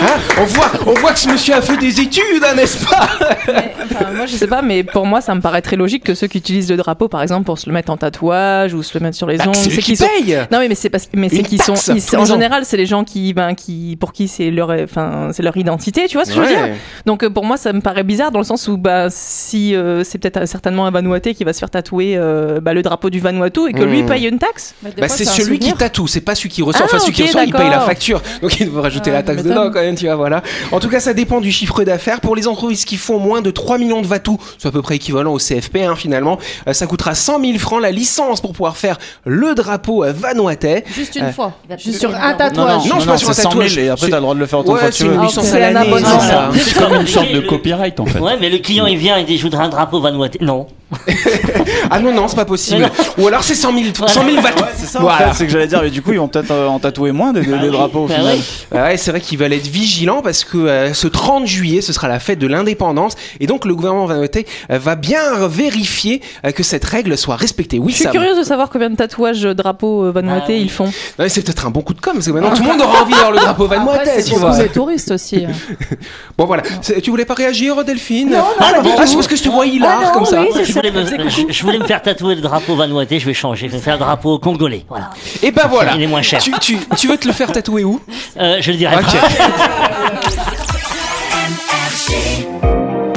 Hein 0.00 0.16
on, 0.40 0.44
voit, 0.44 0.70
on 0.86 0.94
voit 0.94 1.12
que 1.12 1.18
ce 1.18 1.28
monsieur 1.28 1.54
a 1.54 1.60
fait 1.60 1.76
des 1.76 2.00
études, 2.00 2.22
hein, 2.44 2.54
n'est-ce 2.54 2.84
pas 2.86 3.08
Mais, 3.48 3.72
enfin, 3.84 4.12
moi, 4.14 4.26
je 4.26 4.32
sais 4.36 4.46
pas, 4.46 4.62
mais 4.62 4.84
pour 4.84 5.06
moi, 5.06 5.20
ça 5.20 5.34
me 5.34 5.40
paraît 5.40 5.62
très 5.62 5.76
logique 5.76 6.04
que 6.04 6.14
ceux 6.14 6.26
qui 6.28 6.38
utilisent 6.38 6.70
le 6.70 6.76
drapeau, 6.76 7.08
par 7.08 7.22
exemple, 7.22 7.44
pour 7.44 7.58
se 7.58 7.66
le 7.66 7.72
mettre 7.72 7.90
en 7.90 7.96
tatouage 7.96 8.74
ou 8.74 8.82
se 8.82 8.96
le 8.96 9.02
mettre 9.02 9.16
sur 9.16 9.26
les 9.26 9.38
Bah, 9.38 9.44
ongles, 9.48 9.56
C'est 9.56 9.70
qui 9.78 9.96
sont. 9.96 10.06
paye 10.18 10.38
Non, 10.52 10.60
mais 10.60 10.74
c'est 10.74 10.88
parce 10.90 11.08
mais 11.14 11.28
c'est 11.28 11.42
qu'ils 11.42 11.60
sont. 11.62 11.74
ils- 11.74 12.16
en 12.16 12.24
général, 12.24 12.64
c'est 12.64 12.76
les 12.76 12.86
gens 12.86 13.02
qui, 13.04 13.32
ben, 13.34 13.54
qui, 13.54 13.96
pour 13.98 14.12
qui 14.12 14.28
c'est 14.28 14.50
leur, 14.50 14.70
enfin, 14.70 15.30
c'est 15.32 15.42
leur 15.42 15.56
identité. 15.56 16.06
Tu 16.06 16.16
vois 16.16 16.24
ce 16.24 16.30
que 16.30 16.36
je 16.36 16.40
veux 16.42 16.46
dire? 16.48 16.68
Donc 17.06 17.22
euh, 17.24 17.30
pour 17.30 17.44
moi, 17.44 17.56
ça 17.56 17.72
me 17.72 17.80
paraît 17.80 18.04
bizarre 18.04 18.30
dans 18.30 18.38
le 18.38 18.44
sens 18.44 18.68
où, 18.68 18.76
bah, 18.76 19.06
si 19.10 19.74
euh, 19.74 20.04
c'est 20.04 20.18
peut-être 20.18 20.38
euh, 20.42 20.46
certainement 20.46 20.86
un 20.86 20.90
Vanuatu 20.90 21.34
qui 21.34 21.42
va 21.44 21.52
se 21.52 21.58
faire 21.58 21.70
tatouer 21.70 22.14
euh, 22.16 22.60
bah, 22.60 22.72
le 22.74 22.82
drapeau 22.82 23.10
du 23.10 23.18
Vanuatu 23.20 23.68
et 23.68 23.72
que 23.72 23.82
lui 23.82 24.02
Hmm. 24.02 24.06
paye 24.06 24.26
une 24.28 24.38
taxe. 24.38 24.74
Bah, 24.82 24.90
Bah, 24.96 25.08
c'est 25.08 25.26
un 25.26 25.30
celui 25.32 25.58
qui 25.58 25.72
tatoue, 25.72 26.06
c'est 26.06 26.20
pas 26.20 26.34
celui 26.34 26.50
qui 26.50 26.62
reçoit. 26.62 26.82
Ah, 26.84 26.88
enfin, 26.88 26.98
celui 27.00 27.12
qui 27.12 27.22
reçoit, 27.24 27.44
il 27.44 27.52
paye 27.52 27.68
la 27.70 27.80
facture. 27.80 28.22
Donc 28.42 28.58
il 28.60 28.66
devrait 28.66 28.82
rajouter 28.82 29.10
Ah, 29.10 29.14
la 29.14 29.22
taxe 29.22 29.42
dedans 29.42 29.70
quand 29.70 29.80
même, 29.80 29.87
tu 29.94 30.06
vois, 30.06 30.16
voilà. 30.16 30.42
En 30.72 30.80
tout 30.80 30.88
cas, 30.88 31.00
ça 31.00 31.14
dépend 31.14 31.40
du 31.40 31.52
chiffre 31.52 31.84
d'affaires. 31.84 32.20
Pour 32.20 32.36
les 32.36 32.46
entreprises 32.48 32.84
qui 32.84 32.96
font 32.96 33.18
moins 33.18 33.40
de 33.42 33.50
3 33.50 33.78
millions 33.78 34.02
de 34.02 34.06
Vatou, 34.06 34.38
c'est 34.58 34.68
à 34.68 34.70
peu 34.70 34.82
près 34.82 34.96
équivalent 34.96 35.32
au 35.32 35.38
CFP, 35.38 35.76
hein, 35.78 35.94
finalement, 35.96 36.38
euh, 36.66 36.72
ça 36.72 36.86
coûtera 36.86 37.14
100 37.14 37.40
000 37.40 37.58
francs 37.58 37.80
la 37.82 37.90
licence 37.90 38.40
pour 38.40 38.52
pouvoir 38.52 38.76
faire 38.76 38.98
le 39.24 39.54
drapeau 39.54 40.04
vanuatais. 40.06 40.84
Juste 40.94 41.16
une 41.16 41.24
Euh, 41.24 41.32
fois. 41.32 41.52
Juste 41.78 42.00
sur 42.00 42.14
un 42.14 42.18
un 42.18 42.32
Non, 42.32 42.38
tatouage. 42.38 42.86
Non, 42.86 42.96
c'est 43.00 43.06
pas 43.06 43.18
sur 43.18 43.30
un 43.30 43.32
c'est 43.32 43.42
100 43.42 43.50
000 43.50 43.62
tatouage. 43.62 43.78
et 43.78 43.88
après 43.88 44.08
t'as 44.08 44.16
le 44.16 44.22
droit 44.22 44.34
de 44.34 44.40
le 44.40 44.46
faire 44.46 44.58
autant 44.60 44.72
de 44.74 44.78
fois 44.78 44.86
Ouais, 44.86 44.92
que 44.92 44.96
tu 44.96 45.04
veux. 45.04 45.14
une 45.14 45.20
Ah, 45.20 46.50
C'est 46.54 46.74
comme 46.78 46.94
une 46.94 47.06
sorte 47.06 47.32
de 47.32 47.40
copyright 47.40 47.98
en 48.00 48.06
fait. 48.06 48.18
Ouais, 48.18 48.36
mais 48.40 48.50
le 48.50 48.58
client 48.58 48.86
il 48.86 48.96
vient, 48.98 49.18
il 49.18 49.26
dit 49.26 49.36
je 49.38 49.42
voudrais 49.42 49.64
un 49.64 49.68
drapeau 49.68 50.00
Vanuatu. 50.00 50.38
Non. 50.40 50.66
Ah 51.90 52.00
non, 52.00 52.12
non, 52.12 52.28
c'est 52.28 52.36
pas 52.36 52.44
possible. 52.44 52.82
Non, 52.82 52.88
Ou 53.18 53.28
alors 53.28 53.42
c'est 53.42 53.54
100 53.54 53.72
000, 53.72 53.84
100 54.06 54.24
000 54.24 54.40
Vatou. 54.42 54.64
C'est 54.76 54.86
ça, 54.86 54.98
en 54.98 55.02
Voilà. 55.02 55.28
fait, 55.28 55.34
c'est 55.38 55.46
que 55.46 55.52
j'allais 55.52 55.66
dire, 55.66 55.80
mais 55.82 55.90
du 55.90 56.02
coup, 56.02 56.12
ils 56.12 56.18
vont 56.18 56.28
peut-être 56.28 56.50
euh, 56.50 56.66
en 56.66 56.78
tatouer 56.78 57.12
moins 57.12 57.32
des, 57.32 57.40
des 57.42 57.70
drapeaux 57.70 58.00
au 58.04 58.06
Bah 58.06 58.14
final. 58.16 58.36
ouais. 58.36 58.42
Ah 58.74 58.82
Ouais, 58.84 58.96
c'est 58.96 59.10
vrai 59.10 59.20
qu'ils 59.20 59.38
veulent 59.38 59.52
être 59.52 59.66
vigilants 59.66 60.22
parce 60.22 60.44
que 60.44 60.56
euh, 60.58 60.94
ce 60.94 61.06
30 61.08 61.46
juillet, 61.46 61.80
ce 61.80 61.92
sera 61.92 62.08
la 62.08 62.20
fête 62.20 62.38
de 62.38 62.46
l'indépendance 62.46 63.14
et 63.40 63.46
donc 63.46 63.64
le 63.64 63.74
gouvernement 63.74 64.06
vanuatu 64.06 64.44
euh, 64.70 64.78
va 64.78 64.94
bien 64.96 65.46
vérifier 65.48 66.20
euh, 66.46 66.52
que 66.52 66.62
cette 66.62 66.84
règle 66.84 67.16
soit 67.18 67.36
respectée. 67.36 67.78
Oui, 67.78 67.90
Je 67.92 67.96
suis 67.96 68.04
Sam. 68.04 68.12
curieuse 68.12 68.38
de 68.38 68.42
savoir 68.44 68.68
combien 68.70 68.90
de 68.90 68.96
tatouages 68.96 69.44
euh, 69.44 69.54
drapeaux 69.54 70.04
euh, 70.04 70.10
Vanuatu 70.12 70.42
Ah 70.46 70.50
oui. 70.50 70.60
ils 70.62 70.70
font. 70.70 70.84
Non, 70.86 70.92
mais 71.20 71.28
c'est 71.28 71.42
peut-être 71.42 71.66
un 71.66 71.70
bon 71.70 71.80
coup 71.82 71.94
de 71.94 72.00
com 72.00 72.14
parce 72.14 72.26
que 72.26 72.32
maintenant 72.32 72.50
tout 72.54 72.62
le 72.62 72.68
monde 72.72 72.80
aura 72.80 73.02
envie 73.02 73.12
d'avoir 73.12 73.32
le 73.32 73.38
drapeau 73.38 73.64
Après, 73.64 73.76
vanuatu, 73.78 74.10
c'est 74.22 74.30
pour 74.38 74.50
les 74.50 74.68
touristes 74.68 75.10
aussi. 75.10 75.44
hein. 75.44 75.52
Bon 76.38 76.46
voilà, 76.46 76.62
tu 77.02 77.10
voulais 77.10 77.24
pas 77.24 77.34
réagir 77.34 77.84
Delphine? 77.84 78.30
Non, 78.30 78.36
non, 78.38 78.44
Ah, 78.60 78.72
ah, 78.76 78.82
tout. 78.82 78.88
c'est 79.06 79.14
parce 79.14 79.26
que 79.26 79.36
je 79.36 79.42
te 79.42 79.48
vois 79.48 79.66
hilar 79.66 79.98
Ah 80.00 80.06
non, 80.06 80.12
comme 80.12 80.24
ça. 80.24 80.44
Je 80.82 80.90
voulais, 80.90 81.04
me, 81.24 81.28
je, 81.28 81.40
je 81.52 81.62
voulais 81.62 81.78
me 81.78 81.84
faire 81.86 82.00
tatouer 82.02 82.34
le 82.36 82.40
drapeau 82.40 82.76
Vanuatu, 82.76 83.18
je 83.18 83.26
vais 83.26 83.34
changer. 83.34 83.66
Je 83.68 83.72
vais 83.72 83.78
faire 83.78 83.94
le 83.94 84.00
drapeau 84.00 84.38
congolais. 84.38 84.84
Voilà. 84.88 85.10
Et 85.42 85.50
ben 85.50 85.66
voilà. 85.68 85.94
Il 85.96 86.02
est 86.02 86.06
moins 86.06 86.22
cher. 86.22 86.40
Tu, 86.40 86.52
tu, 86.60 86.78
tu 86.96 87.08
veux 87.08 87.16
te 87.16 87.26
le 87.26 87.32
faire 87.34 87.50
tatouer 87.50 87.84
où? 87.84 88.00
Euh, 88.38 88.58
je 88.60 88.70
le 88.70 88.76
dirai 88.76 88.96
pas. 88.96 89.02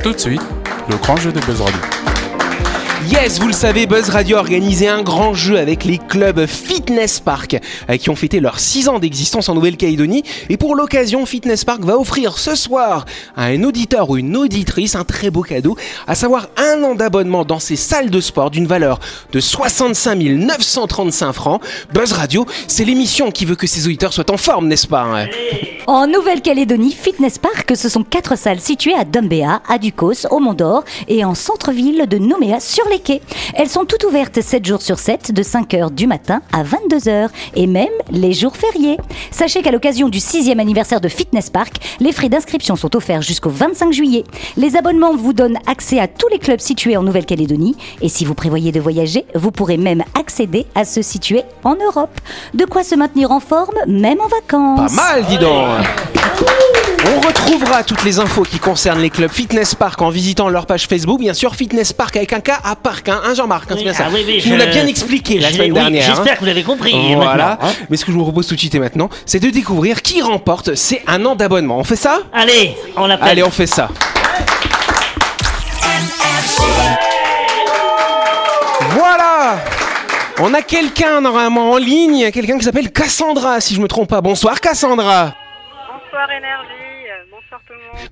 Tout 0.03 0.13
de 0.13 0.17
suite, 0.17 0.41
le 0.89 0.95
grand 0.97 1.17
jeu 1.17 1.31
de 1.31 1.39
Buzz 1.41 1.61
Radio. 1.61 1.79
Yes, 3.09 3.39
vous 3.39 3.47
le 3.47 3.53
savez, 3.53 3.87
Buzz 3.87 4.09
Radio 4.09 4.37
a 4.37 4.41
organisé 4.41 4.87
un 4.87 5.01
grand 5.01 5.33
jeu 5.33 5.57
avec 5.57 5.85
les 5.85 5.97
clubs 5.97 6.45
Fitness 6.45 7.19
Park 7.19 7.57
euh, 7.89 7.97
qui 7.97 8.11
ont 8.11 8.15
fêté 8.15 8.39
leurs 8.39 8.59
6 8.59 8.89
ans 8.89 8.99
d'existence 8.99 9.49
en 9.49 9.55
Nouvelle-Calédonie. 9.55 10.23
Et 10.49 10.57
pour 10.57 10.75
l'occasion, 10.75 11.25
Fitness 11.25 11.65
Park 11.65 11.83
va 11.83 11.97
offrir 11.97 12.37
ce 12.37 12.53
soir 12.53 13.05
à 13.35 13.45
un 13.45 13.63
auditeur 13.63 14.11
ou 14.11 14.17
une 14.17 14.37
auditrice 14.37 14.93
un 14.95 15.03
très 15.03 15.31
beau 15.31 15.41
cadeau, 15.41 15.75
à 16.05 16.13
savoir 16.13 16.49
un 16.57 16.83
an 16.83 16.93
d'abonnement 16.93 17.43
dans 17.43 17.59
ces 17.59 17.75
salles 17.75 18.11
de 18.11 18.21
sport 18.21 18.51
d'une 18.51 18.67
valeur 18.67 18.99
de 19.31 19.39
65 19.39 20.15
935 20.15 21.33
francs. 21.33 21.61
Buzz 21.93 22.11
Radio, 22.11 22.45
c'est 22.67 22.85
l'émission 22.85 23.31
qui 23.31 23.45
veut 23.45 23.55
que 23.55 23.67
ses 23.67 23.87
auditeurs 23.87 24.13
soient 24.13 24.31
en 24.31 24.37
forme, 24.37 24.67
n'est-ce 24.67 24.87
pas 24.87 25.01
hein? 25.01 25.27
En 25.87 26.05
Nouvelle-Calédonie, 26.05 26.91
Fitness 26.91 27.39
Park, 27.39 27.75
ce 27.75 27.89
sont 27.89 28.03
quatre 28.03 28.37
salles 28.37 28.59
situées 28.59 28.93
à 28.93 29.05
Dumbéa, 29.05 29.63
à 29.67 29.79
Ducos, 29.79 30.27
au 30.29 30.39
Mont 30.39 30.53
d'Or 30.53 30.83
et 31.07 31.25
en 31.25 31.33
centre-ville 31.33 32.05
de 32.07 32.17
Nouméa 32.19 32.59
sur 32.59 32.87
les 32.91 32.99
quais. 32.99 33.21
Elles 33.55 33.69
sont 33.69 33.85
toutes 33.85 34.03
ouvertes 34.03 34.41
7 34.41 34.65
jours 34.65 34.81
sur 34.81 34.99
7, 34.99 35.31
de 35.31 35.43
5h 35.43 35.91
du 35.91 36.07
matin 36.07 36.41
à 36.53 36.63
22h 36.63 37.29
et 37.55 37.67
même 37.67 37.87
les 38.11 38.33
jours 38.33 38.55
fériés. 38.55 38.97
Sachez 39.31 39.61
qu'à 39.61 39.71
l'occasion 39.71 40.09
du 40.09 40.19
6e 40.19 40.59
anniversaire 40.59 41.01
de 41.01 41.07
Fitness 41.07 41.49
Park, 41.49 41.75
les 41.99 42.11
frais 42.11 42.29
d'inscription 42.29 42.75
sont 42.75 42.95
offerts 42.95 43.21
jusqu'au 43.21 43.49
25 43.49 43.93
juillet. 43.93 44.23
Les 44.57 44.75
abonnements 44.75 45.15
vous 45.15 45.33
donnent 45.33 45.59
accès 45.67 45.99
à 45.99 46.07
tous 46.07 46.27
les 46.29 46.39
clubs 46.39 46.59
situés 46.59 46.97
en 46.97 47.03
Nouvelle-Calédonie 47.03 47.75
et 48.01 48.09
si 48.09 48.25
vous 48.25 48.35
prévoyez 48.35 48.71
de 48.71 48.79
voyager, 48.79 49.25
vous 49.35 49.51
pourrez 49.51 49.77
même 49.77 50.03
accéder 50.19 50.65
à 50.75 50.85
ceux 50.85 51.01
situés 51.01 51.43
en 51.63 51.75
Europe. 51.75 52.19
De 52.53 52.65
quoi 52.65 52.83
se 52.83 52.95
maintenir 52.95 53.31
en 53.31 53.39
forme, 53.39 53.75
même 53.87 54.19
en 54.19 54.27
vacances. 54.27 54.95
Pas 54.95 55.13
mal, 55.13 55.25
dis 55.27 55.37
donc 55.37 56.80
On 57.03 57.19
retrouvera 57.19 57.83
toutes 57.83 58.03
les 58.03 58.19
infos 58.19 58.43
qui 58.43 58.59
concernent 58.59 59.01
les 59.01 59.09
clubs 59.09 59.31
Fitness 59.31 59.73
Park 59.73 60.01
en 60.01 60.09
visitant 60.09 60.49
leur 60.49 60.65
page 60.67 60.87
Facebook. 60.87 61.19
Bien 61.19 61.33
sûr, 61.33 61.55
Fitness 61.55 61.93
Park 61.93 62.15
avec 62.15 62.31
un 62.31 62.39
K 62.41 62.51
à 62.63 62.75
Parc, 62.75 63.09
hein, 63.09 63.21
hein, 63.25 63.33
Jean-Marc, 63.33 63.71
hein, 63.71 63.75
c'est 63.77 63.83
bien 63.83 63.93
ça. 63.93 64.05
Ah 64.07 64.11
oui, 64.13 64.23
oui, 64.25 64.39
tu 64.41 64.49
nous 64.49 64.55
je- 64.55 64.59
l'as 64.59 64.67
bien 64.67 64.85
expliqué 64.85 65.39
la 65.39 65.49
Je- 65.49 65.55
semaine 65.55 65.71
oui, 65.71 65.79
dernière. 65.79 66.03
hein. 66.09 66.13
J'espère 66.15 66.35
que 66.35 66.39
vous 66.41 66.45
l'avez 66.45 66.63
compris. 66.63 67.15
Voilà. 67.15 67.57
hein. 67.61 67.69
Mais 67.89 67.97
ce 67.97 68.05
que 68.05 68.11
je 68.11 68.17
vous 68.17 68.23
propose 68.23 68.45
tout 68.47 68.53
de 68.55 68.59
suite 68.59 68.75
et 68.75 68.79
maintenant, 68.79 69.09
c'est 69.25 69.39
de 69.39 69.49
découvrir 69.49 70.01
qui 70.03 70.21
remporte 70.21 70.75
ces 70.75 71.01
un 71.07 71.25
an 71.25 71.35
d'abonnement. 71.35 71.79
On 71.79 71.83
fait 71.83 71.95
ça? 71.95 72.19
Allez, 72.33 72.75
on 72.95 73.09
appelle. 73.09 73.27
Allez, 73.29 73.43
on 73.43 73.51
fait 73.51 73.67
ça. 73.67 73.89
Voilà 78.91 79.57
On 80.39 80.53
a 80.53 80.61
quelqu'un 80.61 81.21
normalement 81.21 81.71
en 81.71 81.77
ligne, 81.77 82.31
quelqu'un 82.31 82.57
qui 82.57 82.65
s'appelle 82.65 82.91
Cassandra, 82.91 83.59
si 83.61 83.75
je 83.75 83.81
me 83.81 83.87
trompe 83.87 84.09
pas. 84.09 84.21
Bonsoir 84.21 84.59
Cassandra 84.59 85.33
Bonsoir 85.87 86.27
Énergie, 86.31 86.90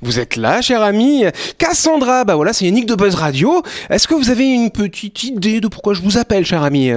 Vous 0.01 0.19
êtes 0.19 0.35
là, 0.35 0.61
cher 0.61 0.81
ami. 0.81 1.25
Cassandra, 1.57 2.23
bah 2.23 2.35
voilà, 2.35 2.53
c'est 2.53 2.65
Yannick 2.65 2.85
de 2.85 2.95
Buzz 2.95 3.15
Radio. 3.15 3.63
Est-ce 3.89 4.07
que 4.07 4.13
vous 4.13 4.29
avez 4.29 4.45
une 4.45 4.71
petite 4.71 5.23
idée 5.23 5.61
de 5.61 5.67
pourquoi 5.67 5.93
je 5.93 6.01
vous 6.01 6.17
appelle, 6.17 6.45
cher 6.45 6.63
ami? 6.63 6.91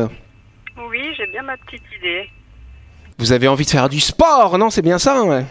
Oui, 0.88 1.00
j'ai 1.16 1.26
bien 1.26 1.42
ma 1.42 1.56
petite 1.56 1.82
idée. 1.98 2.28
Vous 3.18 3.32
avez 3.32 3.48
envie 3.48 3.64
de 3.64 3.70
faire 3.70 3.88
du 3.88 4.00
sport, 4.00 4.58
non? 4.58 4.70
C'est 4.70 4.82
bien 4.82 4.98
ça 4.98 5.16
hein 5.18 5.44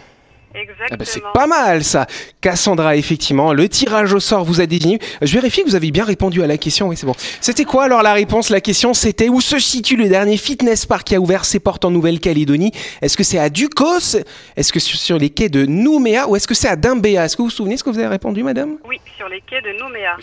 Exactement. 0.54 0.88
Ah 0.90 0.96
bah, 0.96 1.04
c'est 1.06 1.22
pas 1.32 1.46
mal 1.46 1.84
ça. 1.84 2.06
Cassandra, 2.40 2.96
effectivement, 2.96 3.52
le 3.52 3.68
tirage 3.68 4.12
au 4.12 4.20
sort 4.20 4.44
vous 4.44 4.60
a 4.60 4.66
désigné. 4.66 4.98
Je 5.20 5.32
vérifie 5.32 5.62
que 5.62 5.68
vous 5.68 5.74
avez 5.74 5.90
bien 5.90 6.04
répondu 6.04 6.42
à 6.42 6.46
la 6.46 6.58
question. 6.58 6.88
Oui, 6.88 6.96
c'est 6.96 7.06
bon. 7.06 7.14
C'était 7.40 7.64
quoi 7.64 7.84
alors 7.84 8.02
la 8.02 8.12
réponse? 8.12 8.50
La 8.50 8.60
question 8.60 8.94
c'était 8.94 9.28
où 9.28 9.40
se 9.40 9.58
situe 9.58 9.96
le 9.96 10.08
dernier 10.08 10.36
fitness 10.36 10.86
park 10.86 11.06
qui 11.08 11.14
a 11.14 11.20
ouvert 11.20 11.44
ses 11.44 11.60
portes 11.60 11.84
en 11.84 11.90
Nouvelle-Calédonie? 11.90 12.72
Est-ce 13.00 13.16
que 13.16 13.24
c'est 13.24 13.38
à 13.38 13.48
Ducos? 13.48 14.16
Est-ce 14.56 14.72
que 14.72 14.80
c'est 14.80 14.96
sur 14.96 15.18
les 15.18 15.30
quais 15.30 15.48
de 15.48 15.64
Nouméa? 15.66 16.28
Ou 16.28 16.36
est-ce 16.36 16.46
que 16.46 16.54
c'est 16.54 16.68
à 16.68 16.76
Dimbéa? 16.76 17.24
Est-ce 17.24 17.36
que 17.36 17.42
vous 17.42 17.48
vous 17.48 17.54
souvenez 17.54 17.76
ce 17.76 17.84
que 17.84 17.90
vous 17.90 17.98
avez 17.98 18.08
répondu, 18.08 18.42
madame? 18.42 18.76
Oui, 18.86 19.00
sur 19.16 19.28
les 19.28 19.40
quais 19.42 19.62
de 19.62 19.78
Nouméa. 19.78 20.16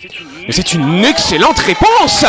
C'est 0.50 0.74
une 0.74 1.06
excellente 1.06 1.60
réponse 1.60 2.26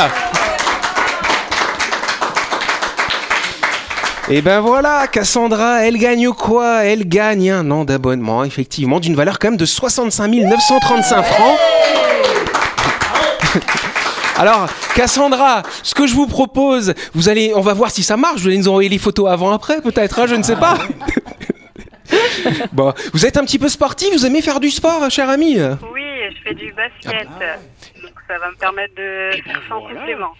Et 4.32 4.42
ben 4.42 4.60
voilà, 4.60 5.08
Cassandra, 5.08 5.84
elle 5.84 5.98
gagne 5.98 6.28
quoi? 6.28 6.84
Elle 6.84 7.08
gagne 7.08 7.50
un 7.50 7.68
an 7.72 7.84
d'abonnement, 7.84 8.44
effectivement, 8.44 9.00
d'une 9.00 9.16
valeur 9.16 9.40
quand 9.40 9.48
même 9.48 9.56
de 9.56 9.64
65 9.64 10.28
935 10.28 11.22
francs. 11.24 11.58
Alors, 14.38 14.68
Cassandra, 14.94 15.64
ce 15.82 15.96
que 15.96 16.06
je 16.06 16.14
vous 16.14 16.28
propose, 16.28 16.94
vous 17.12 17.28
allez, 17.28 17.52
on 17.56 17.60
va 17.60 17.74
voir 17.74 17.90
si 17.90 18.04
ça 18.04 18.16
marche. 18.16 18.42
Vous 18.42 18.46
allez 18.46 18.58
nous 18.58 18.68
envoyer 18.68 18.88
les 18.88 18.98
photos 18.98 19.28
avant-après, 19.28 19.82
peut-être, 19.82 20.20
hein, 20.20 20.26
je 20.28 20.36
ne 20.36 20.44
sais 20.44 20.54
pas. 20.54 20.78
bon, 22.72 22.94
vous 23.12 23.26
êtes 23.26 23.36
un 23.36 23.44
petit 23.44 23.58
peu 23.58 23.68
sportif, 23.68 24.12
vous 24.12 24.26
aimez 24.26 24.42
faire 24.42 24.60
du 24.60 24.70
sport, 24.70 25.10
cher 25.10 25.28
ami? 25.28 25.58
Oui, 25.92 26.04
je 26.36 26.42
fais 26.44 26.54
du 26.54 26.72
basket. 26.72 27.26
Donc 28.00 28.12
ça 28.28 28.38
va 28.38 28.48
me 28.52 28.56
permettre 28.56 28.94
de 28.94 29.42
faire 29.42 29.60
sans 29.68 29.80
complément. 29.80 30.34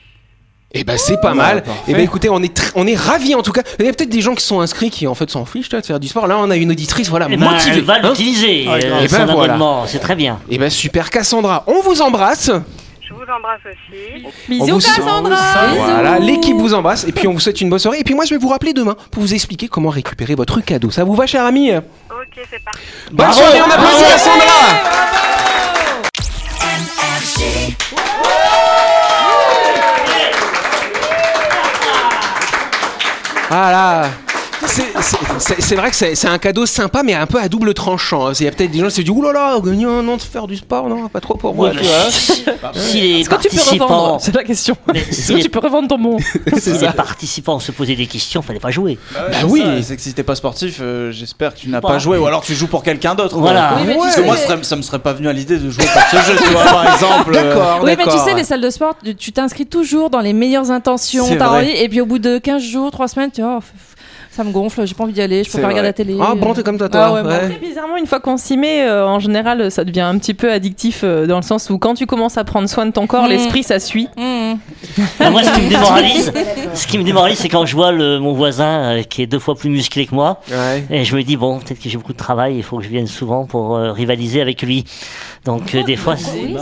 Eh 0.73 0.85
ben 0.85 0.97
c'est 0.97 1.21
pas 1.21 1.35
mal. 1.35 1.65
Eh 1.89 1.95
ben 1.95 2.01
écoutez, 2.03 2.29
on 2.31 2.41
est 2.43 2.57
tr- 2.57 2.71
on 2.77 2.87
est 2.87 2.95
ravis 2.95 3.35
en 3.35 3.43
tout 3.43 3.51
cas. 3.51 3.63
Il 3.81 3.87
y 3.87 3.89
a 3.89 3.93
peut-être 3.93 4.09
des 4.11 4.21
gens 4.21 4.35
qui 4.37 4.45
sont 4.45 4.61
inscrits 4.61 4.91
qui 4.91 5.07
en 5.09 5.15
fait 5.17 5.29
s'en 5.29 5.45
fichent 5.45 5.69
tu 5.69 5.75
vois, 5.75 5.81
de 5.81 5.87
faire 5.87 5.99
du 5.99 6.07
sport. 6.07 6.29
Là, 6.29 6.37
on 6.39 6.49
a 6.51 6.57
une 6.57 6.71
auditrice 6.71 7.09
voilà 7.09 7.27
Eh 7.29 7.37
ben, 7.37 7.51
motivée. 7.51 7.79
elle 7.79 7.85
va 7.85 7.95
hein. 7.95 8.01
l'utiliser, 8.11 8.67
Ah, 8.69 8.75
euh, 8.75 9.01
eh 9.03 9.09
son 9.09 9.17
ben 9.27 9.35
voilà. 9.35 9.59
c'est 9.87 9.99
très 9.99 10.15
bien. 10.15 10.39
Eh 10.49 10.59
ben 10.59 10.71
super 10.71 11.11
Cassandra, 11.11 11.65
on 11.67 11.81
vous 11.83 12.01
embrasse. 12.03 12.47
Je 13.03 13.13
vous 13.15 13.23
embrasse 13.23 13.61
aussi. 13.69 14.25
On 14.61 14.65
vous- 14.65 14.81
Voilà, 15.75 16.21
l'équipe 16.21 16.57
vous 16.57 16.73
embrasse 16.73 17.03
et 17.05 17.11
puis 17.11 17.27
on 17.27 17.33
vous 17.33 17.41
souhaite 17.41 17.61
une 17.61 17.69
bonne 17.69 17.81
soirée. 17.81 17.99
Et 17.99 18.05
puis 18.05 18.15
moi 18.15 18.25
je 18.25 18.31
vais 18.35 18.39
vous 18.39 18.49
rappeler 18.49 18.73
demain 18.73 18.95
pour 19.11 19.23
vous 19.25 19.35
expliquer 19.35 19.67
comment 19.67 19.89
récupérer 19.91 20.37
votre 20.37 20.61
cadeau. 20.61 20.93
Ça 20.93 21.03
vous 21.03 21.15
va, 21.17 21.27
cher 21.27 21.45
ami? 21.45 21.73
Ok, 21.75 21.83
c'est 22.49 22.63
parti. 22.63 22.79
Bonne 23.11 23.17
Bravo. 23.27 23.33
soirée, 23.41 23.59
on 23.61 23.65
applaudit 23.71 24.05
Bravo. 24.05 24.13
Cassandra. 24.13 24.71
Voilà. 33.51 34.09
C'est- 35.39 35.75
vrai 35.75 35.91
que 35.91 35.97
c'est 35.97 36.29
un 36.29 36.39
cadeau 36.39 36.67
sympa, 36.67 37.03
mais 37.03 37.15
un 37.15 37.27
peu 37.27 37.41
à 37.41 37.49
double 37.49 37.75
tranchant. 37.75 38.33
Il 38.33 38.45
y 38.45 38.49
a 38.49 38.51
peut-être 38.53 38.71
des 38.71 38.79
gens 38.79 38.87
qui 38.87 38.95
se 38.97 39.01
disent 39.03 39.11
Ouh 39.11 39.23
là 39.23 39.33
là, 39.33 39.61
gagner 39.61 39.87
un 39.87 40.07
an 40.09 40.17
de 40.17 40.23
faire 40.23 40.47
du 40.47 40.57
sport, 40.57 40.89
non, 40.89 41.09
pas 41.09 41.21
trop 41.21 41.35
pour 41.37 41.55
moi. 41.55 41.69
Ouais, 41.69 41.73
tu 41.75 41.81
mais 41.81 41.87
vois. 41.89 42.11
si- 42.11 42.45
si 42.91 43.01
les 43.01 43.21
Est-ce 43.21 43.29
que 43.29 43.35
tu 43.37 43.49
peux 43.49 43.57
participants, 43.57 43.87
revendre 43.87 44.21
C'est 44.21 44.35
la 44.35 44.45
question. 44.45 44.77
Est-ce 44.95 45.23
si 45.23 45.29
que 45.29 45.37
les- 45.37 45.43
tu 45.43 45.49
peux 45.51 45.59
revendre 45.59 45.89
ton 45.89 45.99
bon 45.99 46.17
si 46.59 46.71
les 46.73 46.89
participants 46.89 47.59
se 47.59 47.73
posaient 47.73 47.97
des 47.97 48.07
questions, 48.07 48.43
fallait 48.43 48.61
pas 48.61 48.71
jouer. 48.71 48.99
Bah 49.15 49.21
oui. 49.49 49.63
oui, 49.67 49.83
c'est 49.83 49.97
que 49.97 50.03
si 50.03 50.13
t'es 50.15 50.23
pas 50.23 50.35
sportif, 50.35 50.79
euh, 50.81 51.11
j'espère 51.13 51.55
que 51.55 51.61
tu 51.61 51.69
n'as 51.69 51.81
Pas. 51.81 51.89
pas 51.89 51.99
joué 51.99 52.19
ou 52.19 52.27
alors 52.27 52.43
tu 52.43 52.55
joues 52.55 52.67
pour 52.69 52.83
quelqu'un 52.83 53.15
d'autre. 53.15 53.37
Voilà. 53.39 53.75
Oui, 53.79 53.85
mais 53.87 53.95
tu 53.95 53.99
Parce 54.01 54.17
que 54.17 54.21
moi, 54.23 54.37
ça, 54.37 54.57
me- 54.57 54.63
ça 54.63 54.77
me 54.77 54.83
serait 54.83 54.99
pas 54.99 55.13
venu 55.13 55.29
à 55.29 55.33
l'idée 55.33 55.59
de 55.59 55.71
jouer 55.71 55.85
pour 55.85 56.03
ce 56.21 56.27
jeu, 56.31 56.39
tu 56.43 56.51
vois, 56.51 56.65
par 56.65 56.85
exemple. 56.95 57.35
euh, 57.37 57.43
D'accord, 57.55 57.81
Oui, 57.83 57.91
mais 57.97 58.05
tu 58.05 58.19
sais, 58.19 58.35
les 58.35 58.45
salles 58.45 58.61
de 58.61 58.71
sport, 58.71 58.95
tu- 59.19 59.33
t'inscris 59.33 59.67
toujours 59.67 60.11
dans 60.11 60.21
les 60.21 60.33
meilleures 60.33 60.71
intentions. 60.71 61.27
Et 61.75 61.89
puis 61.89 62.01
au 62.01 62.07
bout 62.07 62.19
de 62.19 62.39
15 62.39 62.63
jours, 62.63 62.91
3 62.91 63.09
semaines, 63.09 63.31
tu 63.35 63.43
vois, 63.43 63.61
oh, 63.61 63.65
ça 64.41 64.45
me 64.45 64.53
gonfle, 64.53 64.87
j'ai 64.87 64.95
pas 64.95 65.05
envie 65.05 65.13
d'y 65.13 65.21
aller, 65.21 65.45
je 65.45 65.51
préfère 65.51 65.69
regarder 65.69 65.89
la 65.89 65.93
télé. 65.93 66.17
Ah 66.21 66.35
bon, 66.35 66.55
t'es 66.55 66.63
comme 66.63 66.79
toi, 66.79 66.89
toi. 66.89 67.01
Ah 67.19 67.23
ouais. 67.23 67.39
Très 67.51 67.59
bizarrement, 67.59 67.97
une 67.99 68.07
fois 68.07 68.21
qu'on 68.21 68.39
s'y 68.39 68.57
met, 68.57 68.83
euh, 68.89 69.07
en 69.07 69.19
général, 69.19 69.71
ça 69.71 69.85
devient 69.85 70.01
un 70.01 70.17
petit 70.19 70.33
peu 70.33 70.51
addictif 70.51 71.03
euh, 71.05 71.27
dans 71.27 71.37
le 71.37 71.43
sens 71.43 71.69
où 71.69 71.77
quand 71.79 71.93
tu 71.95 72.07
commences 72.07 72.39
à 72.39 72.45
prendre 72.45 72.69
soin 72.69 72.87
de 72.87 72.91
ton 72.93 73.07
corps, 73.07 73.25
Mm. 73.27 73.29
l'esprit, 73.29 73.63
ça 73.63 73.79
suit. 73.79 74.09
Mmh. 74.17 74.23
Ah, 75.21 75.31
moi, 75.31 75.43
ce 75.43 75.51
qui 75.53 75.61
me 75.63 75.69
démoralise, 75.69 76.33
ce 76.75 76.87
qui 76.87 76.99
me 76.99 77.05
démoralise, 77.05 77.39
c'est 77.39 77.49
quand 77.49 77.67
je 77.67 77.75
vois 77.77 77.93
le, 77.93 78.19
mon 78.19 78.33
voisin 78.33 78.99
euh, 78.99 79.03
qui 79.03 79.23
est 79.23 79.27
deux 79.27 79.39
fois 79.39 79.55
plus 79.55 79.69
musclé 79.71 80.07
que 80.07 80.15
moi, 80.15 80.41
Ouais. 80.51 80.85
et 80.91 81.05
je 81.05 81.15
me 81.17 81.23
dis 81.23 81.37
bon, 81.37 81.59
peut-être 81.59 81.81
que 81.83 81.89
j'ai 81.89 81.97
beaucoup 81.99 82.13
de 82.13 82.19
travail, 82.19 82.57
il 82.57 82.63
faut 82.63 82.79
que 82.79 82.85
je 82.85 82.89
vienne 82.89 83.07
souvent 83.07 83.45
pour 83.45 83.77
euh, 83.77 83.93
rivaliser 83.93 84.41
avec 84.41 84.63
lui. 84.63 84.85
Donc 85.45 85.75
euh, 85.75 85.83
des 85.83 85.97
fois. 85.97 86.17
c'est- 86.17 86.49
Non, 86.49 86.61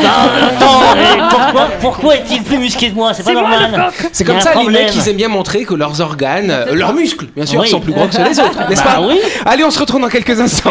attends, 0.00 0.80
mais 0.96 1.22
pourquoi, 1.30 1.68
pourquoi 1.80 2.16
est-il 2.16 2.42
plus 2.42 2.58
musclé 2.58 2.90
que 2.90 2.94
moi? 2.94 3.12
C'est 3.14 3.22
pas 3.24 3.32
normal. 3.34 3.90
C'est 4.12 4.24
comme 4.24 4.40
ça, 4.40 4.52
les 4.54 4.68
mecs, 4.68 4.94
ils 4.94 5.08
aiment 5.08 5.16
bien 5.16 5.28
montrer 5.28 5.64
que 5.64 5.74
leurs 5.74 6.00
organes, 6.00 6.50
euh, 6.50 6.74
leurs 6.74 6.94
muscles, 6.94 7.26
bien 7.34 7.46
sûr, 7.46 7.60
Oui. 7.60 7.68
sont 7.68 7.80
plus 7.80 7.92
gros 7.92 8.06
que 8.08 8.14
ceux 8.14 8.24
des 8.24 8.38
autres, 8.40 8.68
n'est-ce 8.68 8.82
Bah 8.84 8.94
pas? 8.96 9.00
oui. 9.06 9.18
Allez, 9.46 9.64
on 9.64 9.70
se 9.70 9.78
retrouve 9.78 10.00
dans 10.00 10.08
quelques 10.08 10.38
instants. 10.40 10.70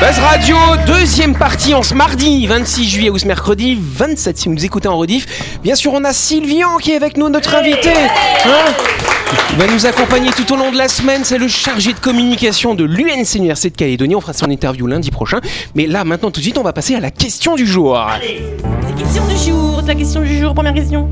Buzz 0.00 0.18
Radio, 0.18 0.56
deuxième 0.86 1.34
partie 1.34 1.74
en 1.74 1.82
ce 1.82 1.92
mardi 1.92 2.46
26 2.46 2.88
juillet 2.88 3.10
ou 3.10 3.18
ce 3.18 3.26
mercredi 3.26 3.78
27 3.78 4.38
si 4.38 4.48
vous 4.48 4.54
nous 4.54 4.64
écoutez 4.64 4.88
en 4.88 4.96
rediff. 4.96 5.58
Bien 5.62 5.74
sûr, 5.74 5.92
on 5.92 6.02
a 6.04 6.14
Sylvian 6.14 6.78
qui 6.78 6.92
est 6.92 6.96
avec 6.96 7.18
nous, 7.18 7.28
notre 7.28 7.54
invité. 7.54 7.90
Hein 8.46 8.72
il 9.52 9.58
va 9.58 9.66
nous 9.66 9.86
accompagner 9.86 10.30
tout 10.30 10.50
au 10.52 10.56
long 10.56 10.72
de 10.72 10.78
la 10.78 10.88
semaine. 10.88 11.22
C'est 11.24 11.38
le 11.38 11.48
chargé 11.48 11.92
de 11.92 11.98
communication 11.98 12.74
de 12.74 12.84
l'UNC 12.84 13.34
Université 13.34 13.68
de 13.70 13.76
Calédonie. 13.76 14.14
On 14.16 14.20
fera 14.20 14.32
son 14.32 14.50
interview 14.50 14.86
lundi 14.86 15.10
prochain. 15.10 15.40
Mais 15.74 15.86
là, 15.86 16.04
maintenant, 16.04 16.30
tout 16.30 16.40
de 16.40 16.44
suite, 16.44 16.58
on 16.58 16.62
va 16.62 16.72
passer 16.72 16.94
à 16.94 17.00
la 17.00 17.10
question 17.10 17.54
du 17.54 17.66
jour. 17.66 17.94
La 17.94 18.18
question 18.96 19.26
du 19.26 19.36
jour, 19.36 19.80
c'est 19.80 19.88
la 19.88 19.94
question 19.94 20.20
du 20.22 20.38
jour, 20.38 20.54
première 20.54 20.74
question. 20.74 21.08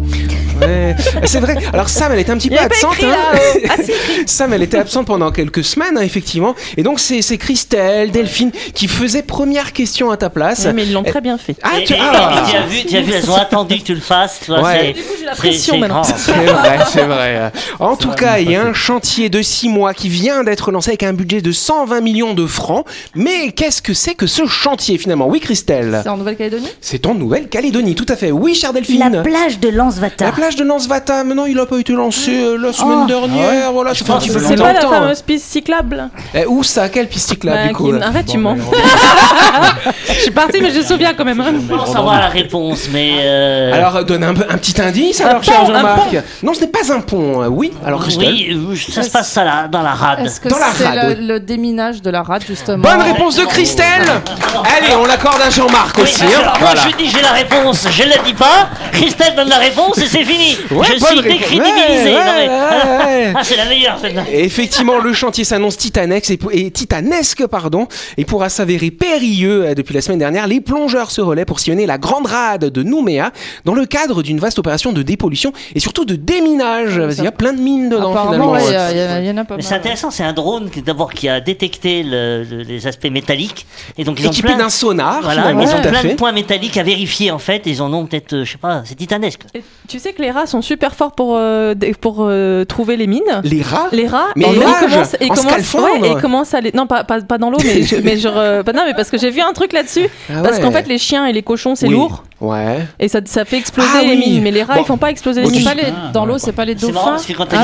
Ouais, 0.61 0.88
c'est 1.25 1.41
vrai. 1.41 1.57
Alors 1.73 1.89
Sam, 1.89 2.13
elle 2.13 2.21
était 2.21 2.33
un 2.33 2.39
petit 2.39 2.51
peu 2.51 2.59
absente. 2.59 2.95
écrit, 2.95 3.07
hein. 3.07 3.69
ah, 3.71 3.75
si. 3.83 3.93
Sam, 4.27 4.53
elle 4.53 4.63
était 4.63 4.79
absente 4.79 5.07
pendant 5.07 5.31
quelques 5.31 5.65
semaines, 5.65 5.97
hein, 5.97 6.03
effectivement. 6.03 6.55
Et 6.77 6.83
donc 6.83 7.01
c'est 7.01 7.23
c'est 7.23 7.39
Christelle, 7.39 8.11
Delphine 8.11 8.51
qui 8.75 8.89
faisaient 8.89 9.23
première 9.23 9.73
question 9.73 10.11
à 10.11 10.17
ta 10.17 10.31
place. 10.31 10.65
Ouais, 10.65 10.73
mais 10.73 10.85
ils 10.85 10.93
l'ont 10.93 11.03
très 11.03 11.21
bien 11.21 11.39
fait. 11.39 11.57
Ah, 11.63 11.81
tu, 11.85 11.95
ah. 11.99 12.45
as 12.57 12.67
vu, 12.67 12.85
tu 12.85 12.97
as 12.97 13.01
vu, 13.01 13.13
elles 13.13 13.31
ont 13.31 13.37
attendu 13.37 13.79
que 13.79 13.85
tu 13.85 13.95
le 13.95 14.01
fasses. 14.01 14.41
Tu 14.45 14.51
vois, 14.51 14.63
Ouais. 14.63 14.79
c'est- 14.81 14.93
Du 14.95 15.03
coup, 15.03 15.15
j'ai 15.19 15.25
la 15.27 15.35
pression 15.35 15.75
c'est 15.75 15.81
maintenant. 15.81 16.03
C'est 16.05 16.33
vrai, 16.33 16.79
c'est 16.91 17.05
vrai. 17.05 17.53
En 17.79 17.97
tout 17.97 18.11
cas, 18.11 18.39
il 18.39 18.51
y 18.51 18.57
a 18.57 18.63
un 18.63 18.73
chantier 18.73 19.29
de 19.29 19.43
6 19.43 19.69
mois 19.69 19.95
qui 19.95 20.09
vient 20.09 20.45
d'être 20.45 20.71
lancé 20.71 20.91
avec 20.91 21.03
un 21.03 21.13
budget 21.13 21.41
de 21.41 21.53
120 21.53 22.01
millions 22.01 22.35
de 22.35 22.47
francs. 22.47 22.85
Mais 23.15 23.53
qu'est-ce 23.53 23.83
que 23.83 23.95
c'est 23.95 24.15
que 24.15 24.27
ce 24.27 24.47
chantier 24.47 24.99
finalement? 24.99 25.27
Oui, 25.29 25.41
Christelle. 25.41 26.01
C'est 26.03 26.09
en 26.09 26.17
Nouvelle-Calédonie? 26.17 26.69
C'est 26.81 27.07
en 27.07 27.15
Nouvelle-Calédonie, 27.15 27.95
tout 27.95 28.07
à 28.09 28.17
fait. 28.17 28.31
Oui, 28.31 28.55
chère 28.55 28.73
Delphine. 28.73 29.11
La 29.13 29.23
plage 29.23 29.59
de 29.59 29.69
Lansvata. 29.69 30.27
La 30.27 30.33
plage 30.33 30.57
de 30.57 30.65
Lansvata, 30.65 31.08
maintenant 31.25 31.45
il 31.47 31.57
n'a 31.57 31.67
pas 31.67 31.79
été 31.79 31.93
lancé 31.93 32.33
euh, 32.33 32.57
la 32.59 32.73
semaine 32.73 33.01
Oh. 33.05 33.07
dernière, 33.07 33.73
voilà, 33.73 33.93
petit 33.93 34.05
peu 34.05 34.39
C'est 34.41 34.57
pas 34.57 34.73
la 34.73 34.81
fameuse 34.81 35.23
piste 35.23 35.47
cyclable 35.51 36.09
Eh, 36.35 36.47
où 36.47 36.63
ça? 36.63 36.89
Quelle 36.89 37.09
piste 37.09 37.29
cyclable 37.29 37.59
Bah, 37.63 37.69
du 37.69 37.75
coup 37.75 37.93
Arrête, 38.01 38.27
tu 38.27 38.39
mens. 38.39 38.57
Je 40.09 40.23
suis 40.23 40.31
partie, 40.31 40.61
mais 40.61 40.71
je 40.71 40.79
me 40.79 40.83
souviens 40.85 41.15
quand 41.15 41.25
même. 41.25 41.41
hein. 41.41 41.53
Je 41.55 41.75
pense 41.75 41.93
savoir 41.93 42.19
la 42.21 42.29
réponse, 42.29 42.89
mais. 42.93 43.17
euh, 43.21 43.73
Alors 43.75 43.97
euh, 43.97 44.03
donne 44.03 44.25
un, 44.25 44.35
peu- 44.35 44.45
un 44.49 44.59
petit 44.59 44.81
indice 44.81 45.21
Un 45.21 45.27
alors 45.29 45.45
cher 45.45 45.61
pont, 45.61 45.71
un 45.73 45.77
Jean-Marc. 45.79 46.17
Non, 46.43 46.55
ce 46.55 46.61
n'est 46.61 46.67
pas 46.69 46.93
un 46.93 47.01
pont. 47.01 47.43
euh, 47.43 47.47
Oui, 47.49 47.73
alors 47.85 48.01
Christelle. 48.03 48.33
oui, 48.35 48.49
euh, 48.73 48.77
ça 48.93 49.03
se 49.03 49.11
passe 49.11 49.31
ça 49.31 49.45
là, 49.45 49.69
dans 49.69 49.83
la 49.83 49.93
rade. 49.93 50.27
Est-ce 50.27 50.41
que 50.41 50.49
Dans 50.49 50.59
la 50.59 50.73
c'est 50.75 50.87
rade, 50.87 51.19
le, 51.21 51.27
le 51.35 51.41
déminage 51.41 52.03
de 52.03 52.11
la 52.11 52.23
rade, 52.23 52.43
justement? 52.47 52.79
Bonne 52.83 53.03
réponse 53.03 53.37
de 53.37 53.45
Christelle. 53.45 54.03
Allez, 54.03 54.95
on 55.01 55.05
l'accorde 55.07 55.41
à 55.43 55.51
Jean-Marc 55.51 55.97
Oui, 55.99 56.03
aussi. 56.05 56.21
parce 56.21 56.33
que 56.33 56.39
hein. 56.39 56.43
moi 56.45 56.53
Voilà. 56.73 56.81
je 56.91 56.97
dis 56.97 57.11
j'ai 57.11 57.23
la 57.23 57.33
réponse, 57.33 57.87
je 57.91 58.03
ne 58.05 58.09
la 58.09 58.19
dis 58.19 58.35
pas, 58.35 58.69
Christelle 58.93 59.35
donne 59.37 59.49
la 59.49 59.59
réponse 59.59 59.99
et 59.99 60.07
c'est 60.07 60.25
fini. 60.25 60.57
Ouais, 60.71 60.87
je 60.95 60.98
suis. 61.07 61.19
Ouais, 61.19 61.25
ouais, 61.25 62.49
ouais. 62.49 63.33
Ah, 63.35 63.45
c'est 63.45 63.57
la 63.57 63.67
meilleure 63.67 63.99
celle-là. 64.01 64.25
Effectivement, 64.33 64.99
le 64.99 65.13
chantier 65.13 65.45
s'annonce 65.45 65.77
titanesque 65.77 66.31
et, 66.31 66.39
et 66.53 66.71
titanesque, 66.71 67.47
pardon, 67.47 67.87
et 68.17 68.25
pourra 68.25 68.49
s'avérer 68.49 68.91
périlleux 68.91 69.67
euh, 69.67 69.75
depuis 69.75 69.95
la 69.95 70.01
semaine 70.01 70.19
dernière. 70.19 70.47
Les 70.47 70.61
plongeurs 70.61 71.11
se 71.11 71.21
relaient 71.21 71.45
pour 71.45 71.61
sillonner 71.61 71.87
la 71.87 71.99
grande 71.99 72.27
rade 72.27 72.65
de 72.67 72.83
Nouméa 72.83 73.33
dans 73.65 73.75
le 73.75 73.87
cadre 73.87 74.23
d'une 74.23 74.39
vaste 74.39 74.59
opération 74.59 74.93
de 74.93 75.03
dépollution 75.03 75.53
et 75.75 75.81
surtout 75.81 76.05
de 76.05 76.15
déminage. 76.17 77.01
Qu'il 77.15 77.25
y 77.25 77.27
a 77.27 77.33
plein 77.33 77.53
de 77.53 77.61
mines 77.61 77.89
dedans 77.89 78.11
Apparemment, 78.11 78.33
finalement. 78.33 78.53
ouais, 78.53 78.65
il 78.67 78.73
y 78.73 78.77
a- 78.77 78.91
il 78.93 78.97
y, 78.97 79.01
a- 79.01 79.21
il 79.21 79.27
y 79.27 79.31
en 79.31 79.37
a 79.37 79.45
pas 79.45 79.57
Mais 79.57 79.63
mal. 79.63 79.69
c'est 79.69 79.75
intéressant, 79.75 80.11
c'est 80.11 80.25
un 80.25 80.33
drone 80.33 80.71
qui 80.71 80.83
d'abord 80.83 81.13
qui 81.13 81.29
a 81.29 81.41
détecté 81.41 82.03
le- 82.03 82.45
le- 82.49 82.63
les 82.63 82.87
aspects 82.87 83.11
métalliques 83.11 83.67
et 83.97 84.05
donc 84.05 84.19
ils 84.21 84.27
ont 84.27 84.31
Équipé 84.31 84.49
plein, 84.49 84.59
d'un 84.59 84.71
sonar, 84.71 85.21
voilà, 85.23 85.43
finalement, 85.43 85.63
ils 85.63 85.69
ont 85.69 85.81
plein 85.83 86.03
de 86.05 86.15
points 86.15 86.33
métalliques 86.33 86.77
à 86.77 86.83
vérifier 86.83 87.31
en 87.31 87.39
fait. 87.39 87.63
Ils 87.67 87.83
en 87.83 87.93
ont 87.93 88.07
peut-être, 88.07 88.33
euh, 88.35 88.45
je 88.45 88.53
sais 88.53 88.59
pas, 88.59 88.83
c'est 88.85 88.95
titanesque. 88.95 89.41
Et 89.55 89.63
tu 89.89 89.99
sais 89.99 90.13
que 90.13 90.23
les 90.23 90.31
rats 90.31 90.47
sont 90.47 90.63
super 90.63 90.88
forts 90.95 91.13
pour, 91.13 91.37
euh, 91.37 91.75
pour 92.01 92.19
euh, 92.21 92.65
trouver 92.65 92.97
les 92.97 93.07
mines. 93.07 93.23
Les 93.45 93.63
rats 93.63 93.89
Les 93.93 94.07
rats, 94.07 94.27
Mais 94.37 94.47
ils 94.49 94.57
ils 94.57 95.29
commencent, 95.29 95.75
ouais, 95.75 96.09
et 96.09 96.13
à 96.55 96.61
les, 96.61 96.73
non 96.73 96.87
pas, 96.87 97.05
pas, 97.05 97.21
pas 97.21 97.39
dans 97.39 97.51
l'eau, 97.51 97.59
mais, 97.65 97.83
je- 97.83 97.97
mais 97.97 98.17
genre, 98.17 98.37
euh, 98.37 98.63
non, 98.75 98.83
mais 98.87 98.95
parce 98.95 99.11
que 99.11 99.19
j'ai 99.19 99.31
vu 99.31 99.41
un 99.41 99.53
truc 99.53 99.73
là-dessus, 99.73 100.09
Ah 100.31 100.41
parce 100.43 100.57
ouais. 100.57 100.63
qu'en 100.63 100.71
fait 100.73 100.87
les 100.89 100.99
chiens 100.99 101.27
et 101.27 101.33
les 101.33 101.43
cochons 101.43 101.75
c'est 101.75 101.87
Oui. 101.89 101.95
lourd 101.95 102.25
Ouais. 102.41 102.87
et 103.01 103.09
ça, 103.09 103.19
ça 103.25 103.45
fait 103.45 103.57
exploser 103.59 103.89
Ah 103.97 104.03
les 104.03 104.11
oui. 104.11 104.17
mines, 104.19 104.43
mais 104.45 104.53
les 104.53 104.63
rats 104.63 104.75
Bon. 104.77 104.83
ils 104.83 104.87
font 104.87 104.97
pas 104.97 105.11
exploser 105.11 105.43
Bon, 105.43 105.49
les 105.49 105.55
tu- 105.55 105.59
mines. 105.65 105.69
Pas 105.69 105.75
les- 105.75 105.93
dans 106.13 106.25
l'eau, 106.25 106.39
c'est 106.39 106.53
pas 106.53 106.65
les 106.65 106.77
C'est 106.79 106.93
marrant 106.93 107.01
dauphins 107.07 107.11
parce 107.17 107.27
que 107.27 107.33
quand 107.33 107.43
Ah, 107.45 107.47
peut-être 107.49 107.61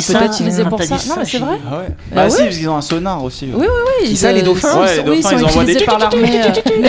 quand 0.61 0.69
pour 0.69 0.83
ça. 0.83 0.95
Non, 1.09 1.15
mais 1.19 1.25
c'est 1.25 1.39
vrai. 1.39 1.57
Ah 1.71 1.77
ouais. 1.77 1.85
Bah 1.89 1.95
Bah 2.25 2.31
si, 2.31 2.43
parce 2.43 2.57
qu'ils 2.57 2.69
ont 2.69 2.77
un 2.77 2.81
sonar 2.81 3.23
aussi. 3.23 3.49
Oui, 3.55 3.67
oui, 3.69 3.83
oui. 4.03 4.09
Qui 4.09 4.17
ça, 4.17 4.33
les 4.33 4.43
dauphins 4.43 4.81
Ouais, 4.81 4.97
les 4.97 5.11
oui, 5.11 5.17
ils 5.19 5.23
dauphins, 5.23 5.31
sont 5.31 5.37
ils 5.39 5.45
envoient 5.45 5.65
des 5.65 5.73
utilisés 5.75 5.85
par 5.87 5.99
l'armée. 6.01 6.23
Mais 6.23 6.29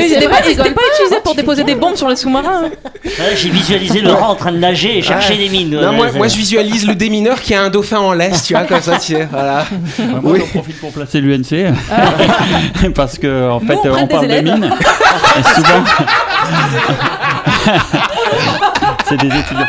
ils 0.08 0.14
étaient 0.14 0.26
vrai, 0.26 0.42
pas, 0.42 0.50
ils 0.50 0.52
utilisés 0.60 1.22
pour 1.24 1.36
déposer 1.36 1.64
des 1.64 1.76
bombes 1.76 1.96
sur 1.96 2.10
les 2.10 2.16
sous-marins. 2.16 2.64
J'ai 3.36 3.50
visualisé 3.50 4.02
le 4.02 4.12
rat 4.14 4.30
en 4.30 4.36
train 4.36 4.52
de 4.52 4.58
nager 4.58 4.98
et 4.98 5.02
chercher 5.04 5.38
des 5.38 5.50
mines. 5.50 5.80
Moi, 6.16 6.28
je 6.28 6.36
visualise 6.38 6.88
le 6.88 6.96
démineur 6.96 7.40
qui 7.40 7.54
a 7.54 7.62
un 7.62 7.70
dauphin 7.70 8.00
en 8.00 8.14
laisse, 8.14 8.46
tu 8.46 8.54
vois, 8.56 8.64
comme 8.64 8.82
ça, 8.82 8.98
tu 8.98 9.14
sais, 9.14 9.28
voilà. 9.30 9.66
Moi, 10.24 10.32
Oui. 10.34 10.40
j'en 10.40 10.48
profite 10.60 10.80
pour 10.80 10.92
placer 10.92 11.22
l'UNC. 11.22 11.72
parce 12.96 13.20
que, 13.20 13.50
en 13.52 13.60
fait, 13.60 13.78
on 13.88 13.96
des 14.02 14.08
parle 14.08 14.28
de 14.28 14.34
élèves. 14.34 14.44
mines. 14.44 14.70
et 15.38 15.44
souvent. 15.56 15.84
c'est 19.06 19.18
des 19.18 19.28
étudiants. 19.28 19.68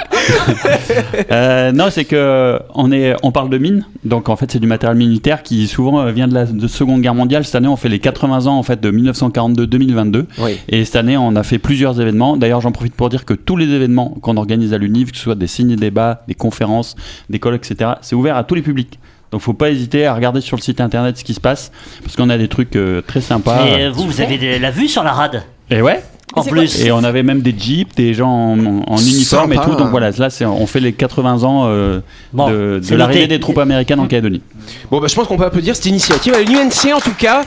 Euh, 1.31 1.73
non, 1.73 1.89
c'est 1.91 2.05
que 2.05 2.59
on 2.75 2.91
est, 2.93 3.15
on 3.23 3.33
parle 3.33 3.51
de 3.51 3.59
mines, 3.59 3.85
donc 4.05 4.29
en 4.29 4.37
fait 4.37 4.51
c'est 4.51 4.59
du 4.59 4.67
matériel 4.67 4.97
militaire 4.99 5.43
qui 5.43 5.67
souvent 5.67 6.01
euh, 6.01 6.11
vient 6.13 6.29
de 6.29 6.35
la 6.35 6.45
de 6.47 6.67
Seconde 6.69 7.01
Guerre 7.03 7.15
mondiale. 7.15 7.45
Cette 7.45 7.55
année, 7.57 7.69
on 7.69 7.77
fait 7.77 7.89
les 7.89 7.99
80 7.99 8.47
ans 8.47 8.59
en 8.59 8.63
fait 8.63 8.81
de 8.81 8.91
1942-2022, 8.91 10.25
Oui. 10.39 10.59
et 10.69 10.85
cette 10.85 10.97
année 10.97 11.17
on 11.17 11.37
a 11.37 11.43
fait 11.43 11.59
plusieurs 11.59 12.01
événements. 12.01 12.37
D'ailleurs, 12.37 12.61
j'en 12.61 12.73
profite 12.73 12.95
pour 12.95 13.09
dire 13.09 13.25
que 13.25 13.35
tous 13.35 13.57
les 13.57 13.69
événements 13.71 14.11
qu'on 14.21 14.37
organise 14.37 14.73
à 14.73 14.79
l'UNIV, 14.79 15.11
que 15.13 15.17
ce 15.17 15.25
soit 15.25 15.35
des 15.35 15.47
signes 15.47 15.77
débats, 15.77 16.23
des 16.29 16.35
conférences, 16.35 16.97
des 17.31 17.39
colloques, 17.39 17.69
etc., 17.71 17.93
c'est 18.01 18.17
ouvert 18.17 18.37
à 18.37 18.45
tous 18.45 18.55
les 18.55 18.63
publics. 18.63 18.99
Donc 19.33 19.41
faut 19.41 19.53
pas 19.55 19.71
hésiter 19.71 20.07
à 20.07 20.15
regarder 20.15 20.41
sur 20.41 20.57
le 20.57 20.63
site 20.63 20.81
internet 20.81 21.19
ce 21.19 21.25
qui 21.25 21.35
se 21.35 21.41
passe, 21.41 21.73
parce 22.03 22.15
qu'on 22.17 22.31
a 22.31 22.39
des 22.39 22.49
trucs 22.49 22.77
euh, 22.77 23.03
très 23.03 23.21
sympas. 23.21 23.65
Mais 23.65 23.85
euh, 23.87 23.91
vous, 23.91 24.05
vous 24.07 24.21
avez 24.21 24.39
de 24.39 24.61
la 24.63 24.71
vue 24.71 24.89
sur 24.89 25.03
la 25.03 25.13
rade? 25.13 25.43
Et 25.71 25.83
ouais. 25.83 26.01
En 26.35 26.43
plus. 26.43 26.85
Et 26.85 26.93
on 26.93 27.05
avait 27.05 27.23
même 27.23 27.41
des 27.41 27.55
jeeps, 27.57 27.95
des 27.95 28.15
gens 28.15 28.29
en, 28.31 28.59
en 28.87 28.97
uniforme 28.97 29.53
et 29.53 29.57
tout. 29.57 29.75
Donc 29.75 29.91
voilà, 29.91 30.11
là, 30.11 30.31
c'est, 30.31 30.45
on 30.45 30.67
fait 30.67 30.81
les 30.81 30.93
80 30.93 31.45
ans 31.45 31.65
euh, 31.67 32.01
Bon, 32.33 32.51
de, 32.51 32.81
de 32.87 32.95
l'arrivée 32.97 33.27
des 33.27 33.41
troupes 33.41 33.59
américaines 33.59 34.01
en 34.01 34.07
Calédonie. 34.07 34.43
Bon, 34.91 35.01
bah, 35.01 35.09
je 35.09 35.15
pense 35.15 35.27
qu'on 35.27 35.37
peut 35.37 35.45
applaudir 35.45 35.77
cette 35.77 35.87
initiative 35.87 36.35
à 36.35 36.43
l'UNC 36.43 36.93
en 36.95 37.01
tout 37.01 37.15
cas. 37.19 37.45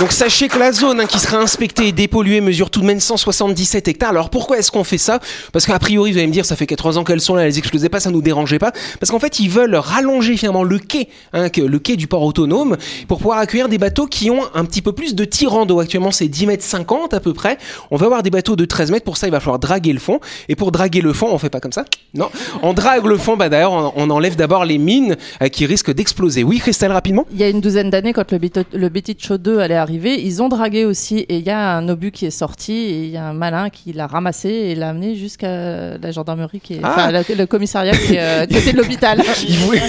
Donc, 0.00 0.12
sachez 0.12 0.46
que 0.46 0.58
la 0.58 0.70
zone 0.70 1.00
hein, 1.00 1.06
qui 1.06 1.18
sera 1.18 1.38
inspectée 1.38 1.88
et 1.88 1.92
dépolluée 1.92 2.40
mesure 2.40 2.70
tout 2.70 2.80
de 2.80 2.86
même 2.86 3.00
177 3.00 3.88
hectares. 3.88 4.10
Alors, 4.10 4.30
pourquoi 4.30 4.58
est-ce 4.58 4.70
qu'on 4.70 4.84
fait 4.84 4.98
ça? 4.98 5.18
Parce 5.52 5.66
qu'a 5.66 5.78
priori, 5.80 6.12
vous 6.12 6.18
allez 6.18 6.28
me 6.28 6.32
dire, 6.32 6.44
ça 6.44 6.54
fait 6.54 6.66
80 6.66 7.00
ans 7.00 7.04
qu'elles 7.04 7.20
sont 7.20 7.34
là, 7.34 7.46
elles 7.46 7.58
explosaient 7.58 7.88
pas, 7.88 7.98
ça 7.98 8.10
nous 8.10 8.22
dérangeait 8.22 8.60
pas. 8.60 8.70
Parce 9.00 9.10
qu'en 9.10 9.18
fait, 9.18 9.40
ils 9.40 9.50
veulent 9.50 9.74
rallonger 9.74 10.36
finalement 10.36 10.62
le 10.62 10.78
quai, 10.78 11.08
hein, 11.32 11.48
le 11.56 11.78
quai 11.80 11.96
du 11.96 12.06
port 12.06 12.22
autonome, 12.22 12.76
pour 13.08 13.18
pouvoir 13.18 13.38
accueillir 13.38 13.68
des 13.68 13.78
bateaux 13.78 14.06
qui 14.06 14.30
ont 14.30 14.42
un 14.54 14.64
petit 14.64 14.82
peu 14.82 14.92
plus 14.92 15.16
de 15.16 15.24
tirant 15.24 15.66
d'eau. 15.66 15.80
Actuellement, 15.80 16.12
c'est 16.12 16.28
10 16.28 16.46
mètres 16.46 16.64
50 16.64 17.12
à 17.12 17.18
peu 17.18 17.34
près. 17.34 17.58
On 17.90 17.96
va 17.96 18.06
avoir 18.06 18.22
des 18.22 18.30
bateaux 18.30 18.54
de 18.54 18.64
13 18.64 18.92
mètres. 18.92 19.04
Pour 19.04 19.16
ça, 19.16 19.26
il 19.26 19.30
va 19.30 19.40
falloir 19.40 19.58
draguer 19.58 19.92
le 19.92 20.00
fond. 20.00 20.20
Et 20.48 20.54
pour 20.54 20.70
draguer 20.70 21.00
le 21.00 21.12
fond, 21.12 21.26
on 21.30 21.38
fait 21.38 21.50
pas 21.50 21.60
comme 21.60 21.72
ça? 21.72 21.84
Non. 22.14 22.30
On 22.62 22.72
drague 22.72 23.04
le 23.04 23.18
fond. 23.18 23.36
Bah, 23.36 23.48
d'ailleurs, 23.48 23.72
on, 23.72 23.92
on 23.96 24.10
enlève 24.10 24.36
d'abord 24.36 24.64
les 24.64 24.78
mines 24.78 25.16
euh, 25.42 25.48
qui 25.48 25.66
risquent 25.66 25.92
d'exploser. 25.92 26.44
Oui, 26.44 26.57
Christelle, 26.60 26.92
rapidement 26.92 27.26
Il 27.32 27.38
y 27.38 27.44
a 27.44 27.48
une 27.48 27.60
douzaine 27.60 27.90
d'années, 27.90 28.12
quand 28.12 28.30
le, 28.32 28.38
Bito- 28.38 28.64
le 28.72 28.88
Betty 28.88 29.16
Show 29.18 29.38
2 29.38 29.58
allait 29.58 29.74
arriver, 29.74 30.20
ils 30.22 30.42
ont 30.42 30.48
dragué 30.48 30.84
aussi. 30.84 31.18
Et 31.28 31.38
il 31.38 31.44
y 31.46 31.50
a 31.50 31.76
un 31.76 31.88
obus 31.88 32.10
qui 32.10 32.26
est 32.26 32.30
sorti 32.30 32.72
et 32.72 33.04
il 33.04 33.10
y 33.10 33.16
a 33.16 33.24
un 33.24 33.32
malin 33.32 33.70
qui 33.70 33.92
l'a 33.92 34.06
ramassé 34.06 34.48
et 34.48 34.74
l'a 34.74 34.90
amené 34.90 35.14
jusqu'à 35.16 35.96
la 35.98 36.10
gendarmerie, 36.10 36.60
qui 36.60 36.74
est, 36.74 36.80
Ah. 36.82 37.10
le, 37.12 37.44
commissariat 37.46 37.96
qui 37.96 38.14
est 38.14 38.20
euh, 38.20 38.42
à 38.42 38.46
côté 38.46 38.72
de 38.72 38.76
l'hôpital. 38.78 39.22
il 39.48 39.56
voulait, 39.58 39.82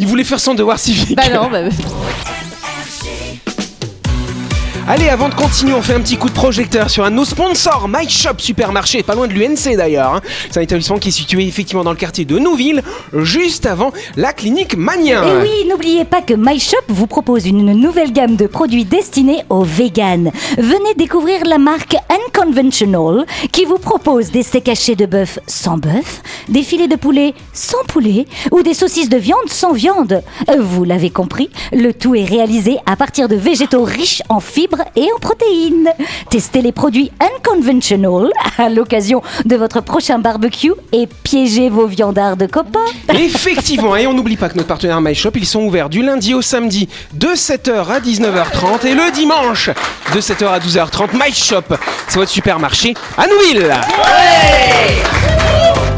il 0.00 0.06
voulait 0.06 0.24
faire 0.24 0.40
son 0.40 0.54
devoir 0.54 0.78
civique. 0.78 1.16
Bah 1.16 1.28
non, 1.32 1.48
bah, 1.50 1.62
Allez, 4.88 5.08
avant 5.08 5.28
de 5.28 5.34
continuer, 5.34 5.74
on 5.74 5.82
fait 5.82 5.94
un 5.94 6.00
petit 6.00 6.16
coup 6.16 6.28
de 6.28 6.34
projecteur 6.34 6.90
sur 6.90 7.04
un 7.04 7.10
de 7.10 7.16
nos 7.16 7.24
sponsors, 7.24 7.88
My 7.88 8.08
Shop 8.08 8.34
Supermarché, 8.38 9.02
pas 9.02 9.16
loin 9.16 9.26
de 9.26 9.32
l'UNC 9.32 9.74
d'ailleurs. 9.76 10.14
hein. 10.14 10.20
C'est 10.48 10.60
un 10.60 10.62
établissement 10.62 10.98
qui 10.98 11.08
est 11.08 11.12
situé 11.12 11.44
effectivement 11.44 11.82
dans 11.82 11.90
le 11.90 11.96
quartier 11.96 12.24
de 12.24 12.38
Nouville, 12.38 12.82
juste 13.12 13.66
avant 13.66 13.90
la 14.16 14.32
clinique 14.32 14.76
Mania. 14.76 15.24
Et 15.26 15.42
oui, 15.42 15.68
n'oubliez 15.68 16.04
pas 16.04 16.22
que 16.22 16.34
MyShop 16.34 16.76
vous 16.88 17.08
propose 17.08 17.46
une 17.46 17.72
nouvelle 17.72 18.12
gamme 18.12 18.36
de 18.36 18.46
produits 18.46 18.84
destinés 18.84 19.42
aux 19.48 19.64
véganes. 19.64 20.30
Venez 20.56 20.94
découvrir 20.96 21.44
la 21.46 21.58
marque 21.58 21.96
Unconventional 22.08 23.26
qui 23.50 23.64
vous 23.64 23.78
propose 23.78 24.30
des 24.30 24.44
steaks 24.44 24.68
hachés 24.68 24.94
de 24.94 25.06
bœuf 25.06 25.40
sans 25.48 25.78
bœuf, 25.78 26.22
des 26.48 26.62
filets 26.62 26.86
de 26.86 26.96
poulet 26.96 27.34
sans 27.52 27.82
poulet 27.88 28.26
ou 28.52 28.62
des 28.62 28.74
saucisses 28.74 29.08
de 29.08 29.16
viande 29.18 29.48
sans 29.48 29.72
viande. 29.72 30.22
Euh, 30.48 30.56
Vous 30.60 30.84
l'avez 30.84 31.10
compris, 31.10 31.50
le 31.72 31.92
tout 31.92 32.14
est 32.14 32.24
réalisé 32.24 32.76
à 32.86 32.94
partir 32.94 33.26
de 33.28 33.34
végétaux 33.34 33.82
riches 33.82 34.22
en 34.28 34.38
fibres 34.38 34.75
et 34.96 35.08
en 35.12 35.18
protéines. 35.18 35.90
Testez 36.30 36.62
les 36.62 36.72
produits 36.72 37.10
Unconventional 37.20 38.30
à 38.58 38.68
l'occasion 38.68 39.22
de 39.44 39.56
votre 39.56 39.80
prochain 39.80 40.18
barbecue 40.18 40.72
et 40.92 41.08
piégez 41.22 41.68
vos 41.68 41.86
viandards 41.86 42.36
de 42.36 42.46
copains. 42.46 42.80
Effectivement, 43.08 43.96
et 43.96 44.06
on 44.06 44.12
n'oublie 44.12 44.36
pas 44.36 44.48
que 44.48 44.56
notre 44.56 44.68
partenaire 44.68 45.00
My 45.00 45.14
Shop, 45.14 45.32
ils 45.34 45.46
sont 45.46 45.62
ouverts 45.62 45.88
du 45.88 46.02
lundi 46.02 46.34
au 46.34 46.42
samedi 46.42 46.88
de 47.12 47.28
7h 47.28 47.88
à 47.88 48.00
19h30 48.00 48.86
et 48.86 48.94
le 48.94 49.10
dimanche 49.12 49.70
de 50.14 50.20
7h 50.20 50.46
à 50.46 50.58
12h30. 50.58 51.08
My 51.14 51.32
Shop, 51.32 51.76
c'est 52.08 52.18
votre 52.18 52.30
supermarché 52.30 52.94
à 53.16 53.26
Nouville. 53.26 53.72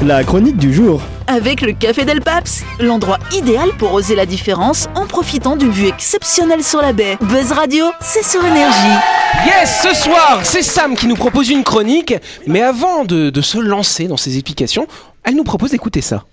La 0.07 0.23
chronique 0.23 0.57
du 0.57 0.73
jour. 0.73 1.03
Avec 1.27 1.61
le 1.61 1.73
Café 1.73 2.05
Del 2.05 2.21
Paps, 2.21 2.63
l'endroit 2.79 3.19
idéal 3.33 3.71
pour 3.79 3.93
oser 3.95 4.15
la 4.15 4.27
différence 4.27 4.87
en 4.95 5.07
profitant 5.07 5.57
d'une 5.57 5.73
vue 5.73 5.89
exceptionnelle 5.89 6.63
sur 6.63 6.81
la 6.81 6.93
baie. 6.93 7.19
Buzz 7.21 7.51
Radio, 7.51 7.85
c'est 8.01 8.25
sur 8.25 8.45
énergie. 8.45 8.97
Yes, 9.45 9.81
ce 9.83 9.95
soir, 9.95 10.41
c'est 10.45 10.63
Sam 10.63 10.95
qui 10.97 11.09
nous 11.09 11.17
propose 11.17 11.51
une 11.51 11.65
chronique, 11.65 12.15
mais 12.47 12.63
avant 12.63 13.05
de, 13.05 13.31
de 13.31 13.41
se 13.41 13.59
lancer 13.59 14.07
dans 14.07 14.17
ses 14.17 14.35
explications, 14.35 14.87
elle 15.25 15.35
nous 15.35 15.45
propose 15.45 15.73
d'écouter 15.73 16.01
ça. 16.01 16.25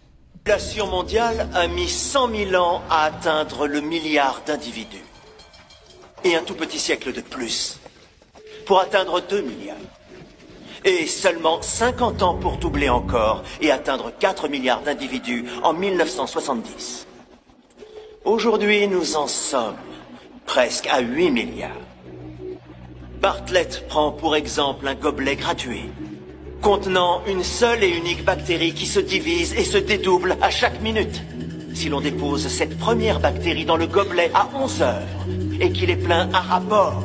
La 0.46 0.54
population 0.54 0.88
mondiale 0.88 1.50
a 1.56 1.68
mis 1.68 1.90
100 1.90 2.30
000 2.52 2.64
ans 2.64 2.84
à 2.92 3.06
atteindre 3.06 3.66
le 3.68 3.82
milliard 3.82 4.44
d'individus. 4.46 5.04
Et 6.24 6.36
un 6.36 6.44
tout 6.44 6.54
petit 6.56 6.80
siècle 6.80 7.14
de 7.14 7.22
plus 7.22 7.80
pour 8.68 8.80
atteindre 8.80 9.22
2 9.28 9.42
milliards. 9.42 9.76
Et 10.86 11.08
seulement 11.08 11.62
50 11.62 12.22
ans 12.22 12.36
pour 12.36 12.58
doubler 12.58 12.90
encore 12.90 13.44
et 13.60 13.72
atteindre 13.72 14.12
4 14.20 14.48
milliards 14.48 14.82
d'individus 14.82 15.46
en 15.64 15.74
1970. 15.74 17.08
Aujourd'hui, 18.24 18.88
nous 18.88 19.16
en 19.16 19.28
sommes 19.28 19.76
presque 20.46 20.88
à 20.88 21.00
8 21.02 21.32
milliards. 21.32 21.72
Bartlett 23.20 23.88
prend 23.88 24.12
pour 24.12 24.36
exemple 24.36 24.88
un 24.88 24.96
gobelet 24.96 25.36
gradué 25.36 25.82
contenant 26.66 27.22
une 27.28 27.44
seule 27.44 27.84
et 27.84 27.90
unique 27.90 28.26
bactérie 28.26 28.74
qui 28.74 28.88
se 28.88 29.00
divise 29.00 29.54
et 29.54 29.64
se 29.64 29.78
dédouble 29.78 30.36
à 30.42 30.50
chaque 30.50 30.82
minute. 30.82 31.22
Si 31.76 31.90
l'on 31.90 32.02
dépose 32.02 32.48
cette 32.48 32.78
première 32.80 33.20
bactérie 33.20 33.66
dans 33.66 33.78
le 33.78 33.86
gobelet 33.86 34.32
à 34.34 34.50
11 34.56 34.82
heures 34.82 35.28
et 35.60 35.72
qu'il 35.72 35.92
est 35.92 35.96
plein 35.96 36.28
à 36.34 36.40
rapport 36.40 37.04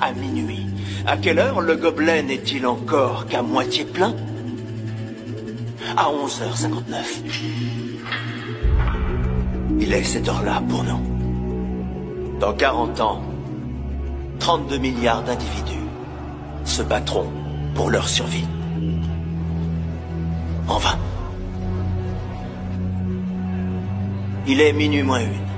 à 0.00 0.12
minuit, 0.12 0.61
à 1.06 1.16
quelle 1.16 1.38
heure 1.38 1.60
le 1.60 1.76
gobelet 1.76 2.22
n'est-il 2.22 2.66
encore 2.66 3.26
qu'à 3.26 3.42
moitié 3.42 3.84
plein 3.84 4.14
À 5.96 6.04
11h59. 6.04 6.94
Il 9.80 9.92
est 9.92 10.04
cette 10.04 10.28
heure-là 10.28 10.62
pour 10.68 10.84
nous. 10.84 12.38
Dans 12.38 12.52
40 12.52 13.00
ans, 13.00 13.22
32 14.38 14.78
milliards 14.78 15.22
d'individus 15.22 15.86
se 16.64 16.82
battront 16.82 17.30
pour 17.74 17.90
leur 17.90 18.08
survie. 18.08 18.46
En 20.68 20.78
vain. 20.78 20.98
Il 24.46 24.60
est 24.60 24.72
minuit 24.72 25.02
moins 25.02 25.20
une. 25.20 25.51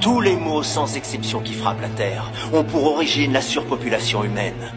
Tous 0.00 0.20
les 0.20 0.36
maux 0.36 0.62
sans 0.62 0.96
exception 0.96 1.40
qui 1.40 1.54
frappent 1.54 1.80
la 1.80 1.88
Terre 1.88 2.30
ont 2.52 2.64
pour 2.64 2.84
origine 2.84 3.32
la 3.32 3.40
surpopulation 3.40 4.24
humaine. 4.24 4.72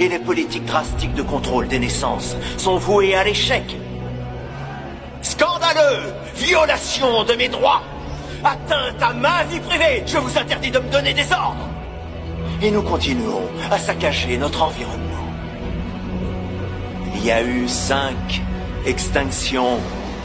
Et 0.00 0.08
les 0.08 0.18
politiques 0.18 0.64
drastiques 0.64 1.14
de 1.14 1.22
contrôle 1.22 1.68
des 1.68 1.78
naissances 1.78 2.36
sont 2.56 2.76
vouées 2.76 3.14
à 3.14 3.24
l'échec. 3.24 3.76
Scandaleux 5.20 6.12
Violation 6.34 7.24
de 7.24 7.34
mes 7.34 7.48
droits 7.48 7.82
Atteinte 8.44 9.00
à 9.00 9.12
ma 9.12 9.44
vie 9.44 9.60
privée 9.60 10.02
Je 10.04 10.18
vous 10.18 10.36
interdis 10.36 10.70
de 10.70 10.80
me 10.80 10.90
donner 10.90 11.14
des 11.14 11.30
ordres 11.32 11.68
Et 12.60 12.70
nous 12.70 12.82
continuons 12.82 13.42
à 13.70 13.78
saccager 13.78 14.36
notre 14.36 14.62
environnement. 14.62 15.08
Il 17.14 17.24
y 17.24 17.30
a 17.30 17.42
eu 17.42 17.68
cinq 17.68 18.42
extinctions 18.84 19.78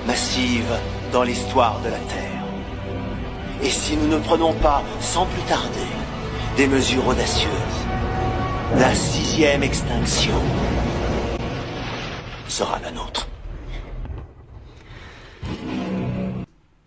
massives 0.07 0.73
dans 1.11 1.23
l'histoire 1.23 1.79
de 1.81 1.89
la 1.89 1.99
Terre. 1.99 2.26
Et 3.63 3.69
si 3.69 3.97
nous 3.97 4.07
ne 4.07 4.19
prenons 4.19 4.53
pas, 4.53 4.83
sans 4.99 5.25
plus 5.25 5.41
tarder, 5.43 5.87
des 6.57 6.67
mesures 6.67 7.07
audacieuses, 7.07 7.51
la 8.77 8.93
sixième 8.93 9.63
extinction 9.63 10.33
sera 12.47 12.79
la 12.79 12.91
nôtre. 12.91 13.27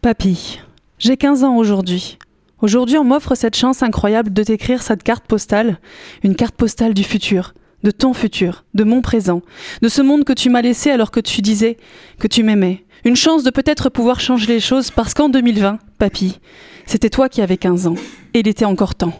Papy, 0.01 0.61
j'ai 0.99 1.17
15 1.17 1.45
ans 1.45 1.57
aujourd'hui. 1.57 2.19
Aujourd'hui, 2.63 2.99
on 2.99 3.05
m'offre 3.05 3.35
cette 3.35 3.57
chance 3.57 3.83
incroyable 3.83 4.33
de 4.33 4.43
t'écrire 4.43 4.83
cette 4.83 5.03
carte 5.03 5.25
postale, 5.25 5.79
une 6.23 6.37
carte 6.37 6.55
postale 6.55 6.95
du 6.95 7.05
futur, 7.05 7.55
de 7.83 7.90
ton 7.90 8.12
futur, 8.12 8.64
de 8.75 8.85
mon 8.85 9.01
présent, 9.01 9.43
de 9.83 9.88
ce 9.88 10.03
monde 10.03 10.25
que 10.25 10.33
tu 10.33 10.51
m'as 10.51 10.62
laissé 10.62 10.90
alors 10.90 11.11
que 11.11 11.21
tu 11.21 11.40
disais 11.40 11.77
que 12.19 12.27
tu 12.27 12.43
m'aimais. 12.43 12.85
Une 13.05 13.16
chance 13.16 13.43
de 13.43 13.51
peut-être 13.51 13.88
pouvoir 13.88 14.21
changer 14.21 14.47
les 14.47 14.61
choses 14.61 14.90
parce 14.90 15.14
qu'en 15.14 15.29
2020, 15.29 15.79
papy, 15.99 16.38
c'était 16.87 17.09
toi 17.09 17.29
qui 17.29 17.40
avais 17.40 17.57
15 17.57 17.87
ans. 17.87 17.95
Et 18.35 18.40
il 18.40 18.49
était 18.49 18.64
encore 18.64 18.95
temps. 18.95 19.14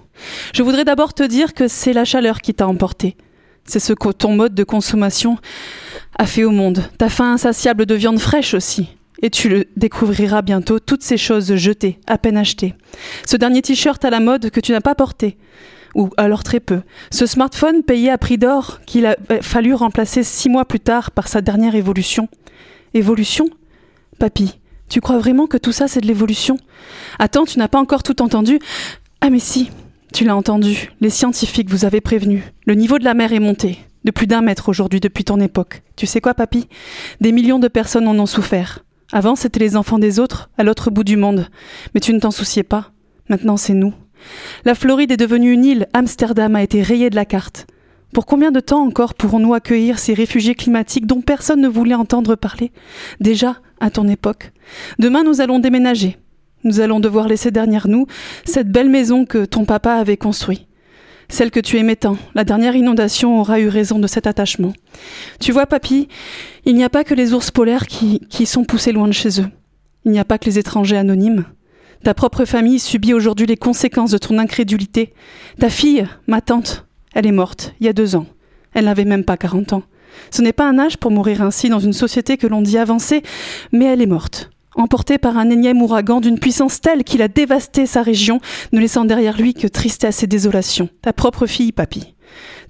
Je 0.55 0.63
voudrais 0.63 0.85
d'abord 0.85 1.15
te 1.15 1.23
dire 1.23 1.55
que 1.55 1.69
c'est 1.69 1.93
la 1.93 2.05
chaleur 2.05 2.41
qui 2.41 2.53
t'a 2.53 2.67
emporté. 2.67 3.17
C'est 3.65 3.81
ce 3.81 3.93
que 3.93 4.11
ton 4.11 4.35
mode 4.35 4.55
de 4.55 4.65
consommation 4.65 5.39
a 6.19 6.27
fait 6.27 6.45
au 6.45 6.51
monde. 6.51 6.83
Ta 6.99 7.09
faim 7.09 7.33
insatiable 7.33 7.87
de 7.87 7.95
viande 7.95 8.19
fraîche 8.19 8.55
aussi. 8.55 8.89
Et 9.23 9.31
tu 9.31 9.49
le 9.49 9.67
découvriras 9.77 10.43
bientôt, 10.43 10.79
toutes 10.79 11.03
ces 11.03 11.19
choses 11.19 11.55
jetées, 11.55 12.01
à 12.07 12.19
peine 12.19 12.37
achetées. 12.37 12.75
Ce 13.27 13.37
dernier 13.37 13.63
t-shirt 13.63 14.03
à 14.05 14.11
la 14.11 14.21
mode 14.21 14.51
que 14.51 14.61
tu 14.61 14.73
n'as 14.73 14.81
pas 14.81 14.95
porté, 14.95 15.37
ou 15.95 16.11
alors 16.17 16.43
très 16.43 16.61
peu. 16.61 16.83
Ce 17.11 17.27
smartphone 17.27 17.83
payé 17.83 18.11
à 18.11 18.19
prix 18.19 18.39
d'or 18.39 18.81
qu'il 18.87 19.07
a 19.07 19.17
fallu 19.43 19.75
remplacer 19.75 20.23
six 20.23 20.49
mois 20.49 20.65
plus 20.65 20.81
tard 20.81 21.11
par 21.11 21.29
sa 21.29 21.41
dernière 21.41 21.75
évolution. 21.75 22.29
Évolution? 22.95 23.47
Papy, 24.19 24.59
tu 24.89 25.01
crois 25.01 25.19
vraiment 25.19 25.47
que 25.47 25.57
tout 25.57 25.73
ça 25.73 25.89
c'est 25.89 26.01
de 26.01 26.07
l'évolution? 26.07 26.57
Attends, 27.19 27.45
tu 27.45 27.59
n'as 27.59 27.69
pas 27.69 27.81
encore 27.81 28.03
tout 28.03 28.23
entendu? 28.23 28.59
Ah 29.21 29.31
mais 29.31 29.39
si, 29.39 29.71
tu 30.13 30.25
l'as 30.25 30.37
entendu. 30.37 30.93
Les 31.01 31.11
scientifiques 31.11 31.71
vous 31.71 31.85
avaient 31.85 32.01
prévenu. 32.01 32.45
Le 32.67 32.75
niveau 32.75 32.99
de 32.99 33.05
la 33.05 33.15
mer 33.15 33.33
est 33.33 33.41
monté. 33.41 33.79
De 34.05 34.11
plus 34.11 34.27
d'un 34.27 34.41
mètre 34.41 34.71
aujourd'hui 34.71 34.99
depuis 35.01 35.25
ton 35.25 35.41
époque. 35.41 35.83
Tu 35.95 36.07
sais 36.07 36.21
quoi, 36.23 36.33
papy? 36.33 36.69
Des 37.21 37.33
millions 37.33 37.59
de 37.59 37.69
personnes 37.69 38.09
en 38.09 38.19
ont 38.19 38.27
souffert. 38.27 38.85
Avant, 39.13 39.37
c'était 39.37 39.61
les 39.61 39.77
enfants 39.77 39.99
des 39.99 40.19
autres, 40.19 40.51
à 40.57 40.63
l'autre 40.63 40.91
bout 40.91 41.05
du 41.05 41.17
monde. 41.17 41.49
Mais 41.95 42.01
tu 42.01 42.15
ne 42.15 42.21
t'en 42.21 42.31
souciais 42.31 42.63
pas. 42.63 42.93
Maintenant, 43.29 43.57
c'est 43.57 43.75
nous. 43.75 43.93
La 44.65 44.75
Floride 44.75 45.13
est 45.13 45.17
devenue 45.17 45.53
une 45.53 45.65
île. 45.65 45.87
Amsterdam 45.93 46.57
a 46.57 46.63
été 46.63 46.83
rayée 46.83 47.11
de 47.11 47.17
la 47.17 47.25
carte. 47.25 47.67
Pour 48.13 48.27
combien 48.27 48.51
de 48.51 48.61
temps 48.61 48.85
encore 48.85 49.15
pourrons-nous 49.15 49.55
accueillir 49.55 49.99
ces 49.99 50.15
réfugiés 50.15 50.55
climatiques 50.55 51.07
dont 51.07 51.21
personne 51.21 51.61
ne 51.61 51.69
voulait 51.69 51.95
entendre 51.95 52.35
parler? 52.35 52.73
Déjà, 53.21 53.57
à 53.79 53.91
ton 53.91 54.09
époque. 54.09 54.53
Demain, 54.99 55.23
nous 55.23 55.41
allons 55.41 55.61
déménager. 55.61 56.19
Nous 56.65 56.81
allons 56.81 57.01
devoir 57.01 57.29
laisser 57.29 57.51
derrière 57.51 57.89
nous 57.89 58.07
cette 58.45 58.71
belle 58.71 58.91
maison 58.91 59.25
que 59.25 59.45
ton 59.45 59.65
papa 59.65 59.95
avait 59.95 60.17
construite. 60.17 60.67
Celle 61.29 61.53
que 61.53 61.61
tu 61.61 61.79
aimais 61.79 61.97
tant. 61.97 62.17
La 62.35 62.43
dernière 62.43 62.75
inondation 62.75 63.41
aura 63.41 63.61
eu 63.61 63.69
raison 63.69 64.01
de 64.01 64.09
cet 64.09 64.27
attachement. 64.27 64.73
Tu 65.39 65.53
vois, 65.53 65.67
papy, 65.67 66.09
il 66.65 66.75
n'y 66.75 66.83
a 66.83 66.91
pas 66.91 67.05
que 67.05 67.15
les 67.15 67.33
ours 67.33 67.53
polaires 67.53 67.87
qui, 67.87 68.21
qui 68.29 68.47
sont 68.47 68.65
poussés 68.65 68.91
loin 68.91 69.07
de 69.07 69.13
chez 69.13 69.41
eux. 69.41 69.47
Il 70.05 70.11
n'y 70.11 70.19
a 70.19 70.25
pas 70.25 70.39
que 70.39 70.47
les 70.47 70.59
étrangers 70.59 70.97
anonymes. 70.97 71.45
Ta 72.03 72.15
propre 72.15 72.45
famille 72.45 72.79
subit 72.79 73.13
aujourd'hui 73.13 73.47
les 73.47 73.57
conséquences 73.57 74.11
de 74.11 74.19
ton 74.19 74.39
incrédulité. 74.39 75.13
Ta 75.59 75.69
fille, 75.69 76.07
ma 76.27 76.41
tante, 76.41 76.87
elle 77.15 77.27
est 77.27 77.33
morte, 77.33 77.75
il 77.81 77.87
y 77.87 77.89
a 77.89 77.93
deux 77.93 78.17
ans. 78.17 78.27
Elle 78.73 78.87
n'avait 78.87 79.05
même 79.05 79.25
pas 79.25 79.37
40 79.37 79.75
ans. 79.75 79.83
Ce 80.31 80.43
n'est 80.43 80.53
pas 80.53 80.69
un 80.69 80.79
âge 80.79 80.97
pour 80.97 81.11
mourir 81.11 81.43
ainsi 81.43 81.69
dans 81.69 81.79
une 81.79 81.93
société 81.93 82.37
que 82.37 82.47
l'on 82.47 82.63
dit 82.63 82.79
avancée, 82.79 83.23
mais 83.73 83.85
elle 83.85 84.03
est 84.03 84.07
morte. 84.07 84.51
Emportée 84.77 85.19
par 85.19 85.37
un 85.37 85.51
énième 85.51 85.83
ouragan 85.83 86.21
d'une 86.21 86.39
puissance 86.39 86.81
telle 86.81 87.05
qu'il 87.05 87.23
a 87.23 87.29
dévasté 87.29 87.87
sa 87.87 88.03
région, 88.03 88.41
ne 88.73 88.81
laissant 88.81 89.05
derrière 89.05 89.37
lui 89.37 89.53
que 89.53 89.67
tristesse 89.67 90.23
et 90.23 90.27
désolation. 90.27 90.89
Ta 91.03 91.13
propre 91.13 91.47
fille, 91.47 91.73
papy. 91.73 92.15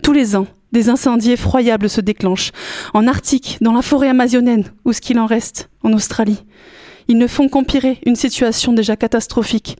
Tous 0.02 0.12
les 0.12 0.34
ans, 0.34 0.46
des 0.72 0.88
incendies 0.88 1.32
effroyables 1.32 1.90
se 1.90 2.00
déclenchent. 2.00 2.52
En 2.94 3.06
Arctique, 3.06 3.58
dans 3.60 3.72
la 3.72 3.82
forêt 3.82 4.08
amazonienne, 4.08 4.64
ou 4.84 4.92
ce 4.92 5.00
qu'il 5.00 5.18
en 5.18 5.26
reste, 5.26 5.68
en 5.82 5.92
Australie. 5.92 6.42
Ils 7.10 7.18
ne 7.18 7.26
font 7.26 7.48
qu'empirer 7.48 7.98
une 8.06 8.14
situation 8.14 8.72
déjà 8.72 8.94
catastrophique. 8.94 9.78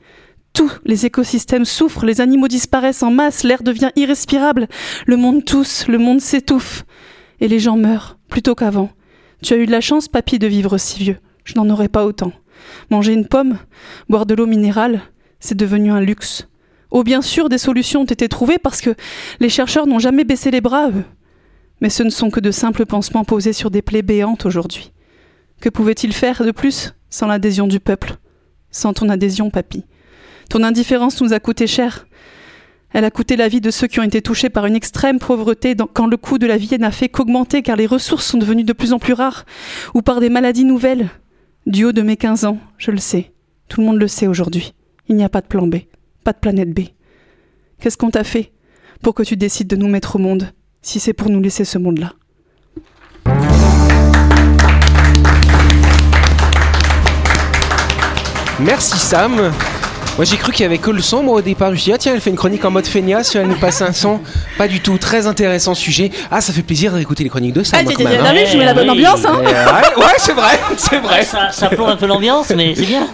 Tous 0.51 0.69
les 0.83 1.05
écosystèmes 1.05 1.63
souffrent, 1.63 2.05
les 2.05 2.19
animaux 2.19 2.49
disparaissent 2.49 3.03
en 3.03 3.09
masse, 3.09 3.43
l'air 3.43 3.63
devient 3.63 3.91
irrespirable, 3.95 4.67
le 5.05 5.15
monde 5.15 5.45
tousse, 5.45 5.87
le 5.87 5.97
monde 5.97 6.19
s'étouffe. 6.19 6.83
Et 7.39 7.47
les 7.47 7.59
gens 7.59 7.77
meurent, 7.77 8.17
plutôt 8.27 8.53
qu'avant. 8.53 8.89
Tu 9.41 9.53
as 9.53 9.57
eu 9.57 9.65
de 9.65 9.71
la 9.71 9.79
chance, 9.79 10.09
papy, 10.09 10.39
de 10.39 10.47
vivre 10.47 10.77
si 10.77 10.99
vieux. 10.99 11.19
Je 11.45 11.53
n'en 11.55 11.69
aurais 11.69 11.87
pas 11.87 12.05
autant. 12.05 12.33
Manger 12.89 13.13
une 13.13 13.27
pomme, 13.27 13.59
boire 14.09 14.25
de 14.25 14.33
l'eau 14.33 14.45
minérale, 14.45 14.99
c'est 15.39 15.55
devenu 15.55 15.89
un 15.89 16.01
luxe. 16.01 16.49
Oh, 16.89 17.05
bien 17.05 17.21
sûr, 17.21 17.47
des 17.47 17.57
solutions 17.57 18.01
ont 18.01 18.03
été 18.03 18.27
trouvées 18.27 18.59
parce 18.59 18.81
que 18.81 18.93
les 19.39 19.47
chercheurs 19.47 19.87
n'ont 19.87 19.99
jamais 19.99 20.25
baissé 20.25 20.51
les 20.51 20.59
bras, 20.59 20.89
eux. 20.89 21.05
Mais 21.79 21.89
ce 21.89 22.03
ne 22.03 22.09
sont 22.09 22.29
que 22.29 22.41
de 22.41 22.51
simples 22.51 22.85
pansements 22.85 23.23
posés 23.23 23.53
sur 23.53 23.71
des 23.71 23.81
plaies 23.81 24.01
béantes 24.01 24.45
aujourd'hui. 24.45 24.91
Que 25.61 25.69
pouvaient-ils 25.69 26.11
faire 26.11 26.43
de 26.43 26.51
plus? 26.51 26.93
Sans 27.11 27.27
l'adhésion 27.27 27.67
du 27.67 27.79
peuple 27.79 28.15
Sans 28.71 28.93
ton 28.93 29.09
adhésion, 29.09 29.51
papy 29.51 29.85
Ton 30.49 30.63
indifférence 30.63 31.21
nous 31.21 31.33
a 31.33 31.39
coûté 31.39 31.67
cher. 31.67 32.07
Elle 32.93 33.05
a 33.05 33.11
coûté 33.11 33.35
la 33.35 33.47
vie 33.47 33.61
de 33.61 33.69
ceux 33.69 33.87
qui 33.87 33.99
ont 33.99 34.03
été 34.03 34.21
touchés 34.21 34.49
par 34.49 34.65
une 34.65 34.75
extrême 34.75 35.19
pauvreté 35.19 35.75
quand 35.93 36.07
le 36.07 36.17
coût 36.17 36.39
de 36.39 36.47
la 36.47 36.57
vie 36.57 36.75
n'a 36.79 36.91
fait 36.91 37.09
qu'augmenter 37.09 37.61
car 37.61 37.75
les 37.75 37.85
ressources 37.85 38.25
sont 38.25 38.37
devenues 38.37 38.63
de 38.63 38.73
plus 38.73 38.93
en 38.93 38.99
plus 38.99 39.13
rares, 39.13 39.45
ou 39.93 40.01
par 40.01 40.19
des 40.19 40.29
maladies 40.29 40.65
nouvelles. 40.65 41.09
Du 41.67 41.85
haut 41.85 41.91
de 41.91 42.01
mes 42.01 42.17
15 42.17 42.45
ans, 42.45 42.57
je 42.77 42.91
le 42.91 42.97
sais. 42.97 43.31
Tout 43.67 43.81
le 43.81 43.87
monde 43.87 43.99
le 43.99 44.07
sait 44.07 44.27
aujourd'hui. 44.27 44.73
Il 45.07 45.15
n'y 45.15 45.23
a 45.23 45.29
pas 45.29 45.41
de 45.41 45.47
plan 45.47 45.67
B, 45.67 45.75
pas 46.23 46.33
de 46.33 46.39
planète 46.39 46.73
B. 46.73 46.81
Qu'est-ce 47.79 47.97
qu'on 47.97 48.09
t'a 48.09 48.23
fait 48.23 48.51
pour 49.01 49.13
que 49.13 49.23
tu 49.23 49.35
décides 49.35 49.67
de 49.67 49.75
nous 49.75 49.87
mettre 49.87 50.15
au 50.15 50.19
monde, 50.19 50.51
si 50.81 50.99
c'est 50.99 51.13
pour 51.13 51.29
nous 51.29 51.39
laisser 51.39 51.65
ce 51.65 51.77
monde-là? 51.77 52.13
Merci 58.63 58.99
Sam. 58.99 59.70
Moi 60.17 60.25
j'ai 60.25 60.37
cru 60.37 60.51
qu'il 60.51 60.61
y 60.63 60.65
avait 60.65 60.77
que 60.77 60.91
le 60.91 61.01
son, 61.01 61.23
moi 61.23 61.35
au 61.35 61.41
départ 61.41 61.69
je 61.69 61.73
me 61.73 61.77
suis 61.77 61.85
dit 61.89 61.93
ah 61.93 61.97
tiens 61.97 62.13
elle 62.13 62.21
fait 62.21 62.29
une 62.29 62.35
chronique 62.35 62.63
en 62.65 62.69
mode 62.69 62.85
feignasse, 62.85 63.33
elle 63.35 63.47
nous 63.47 63.55
passe 63.57 63.81
un 63.81 63.91
son, 63.93 64.19
pas 64.57 64.67
du 64.67 64.79
tout, 64.81 64.97
très 64.97 65.25
intéressant 65.25 65.73
sujet. 65.73 66.11
Ah 66.29 66.41
ça 66.41 66.53
fait 66.53 66.61
plaisir 66.61 66.93
d'écouter 66.93 67.23
les 67.23 67.29
chroniques 67.29 67.53
de 67.53 67.63
Sam. 67.63 67.79
Ah, 67.79 67.83
moi, 67.83 67.93
tiens, 67.95 68.05
quand 68.05 68.11
tiens, 68.11 68.21
même, 68.21 68.31
tiens, 68.33 68.41
hein. 68.41 68.45
oui, 68.45 68.51
je 68.51 68.57
mets 68.57 68.65
la 68.65 68.73
bonne 68.73 68.89
ambiance, 68.89 69.25
hein. 69.25 69.41
Euh, 69.41 69.47
ouais, 69.47 70.03
ouais, 70.03 70.13
c'est 70.17 70.33
vrai, 70.33 70.59
c'est 70.77 70.99
vrai. 70.99 71.23
Ça, 71.23 71.49
ça 71.51 71.69
plombe 71.69 71.89
un 71.89 71.95
peu 71.95 72.05
l'ambiance, 72.05 72.51
mais 72.55 72.75
c'est 72.75 72.85
bien. 72.85 73.07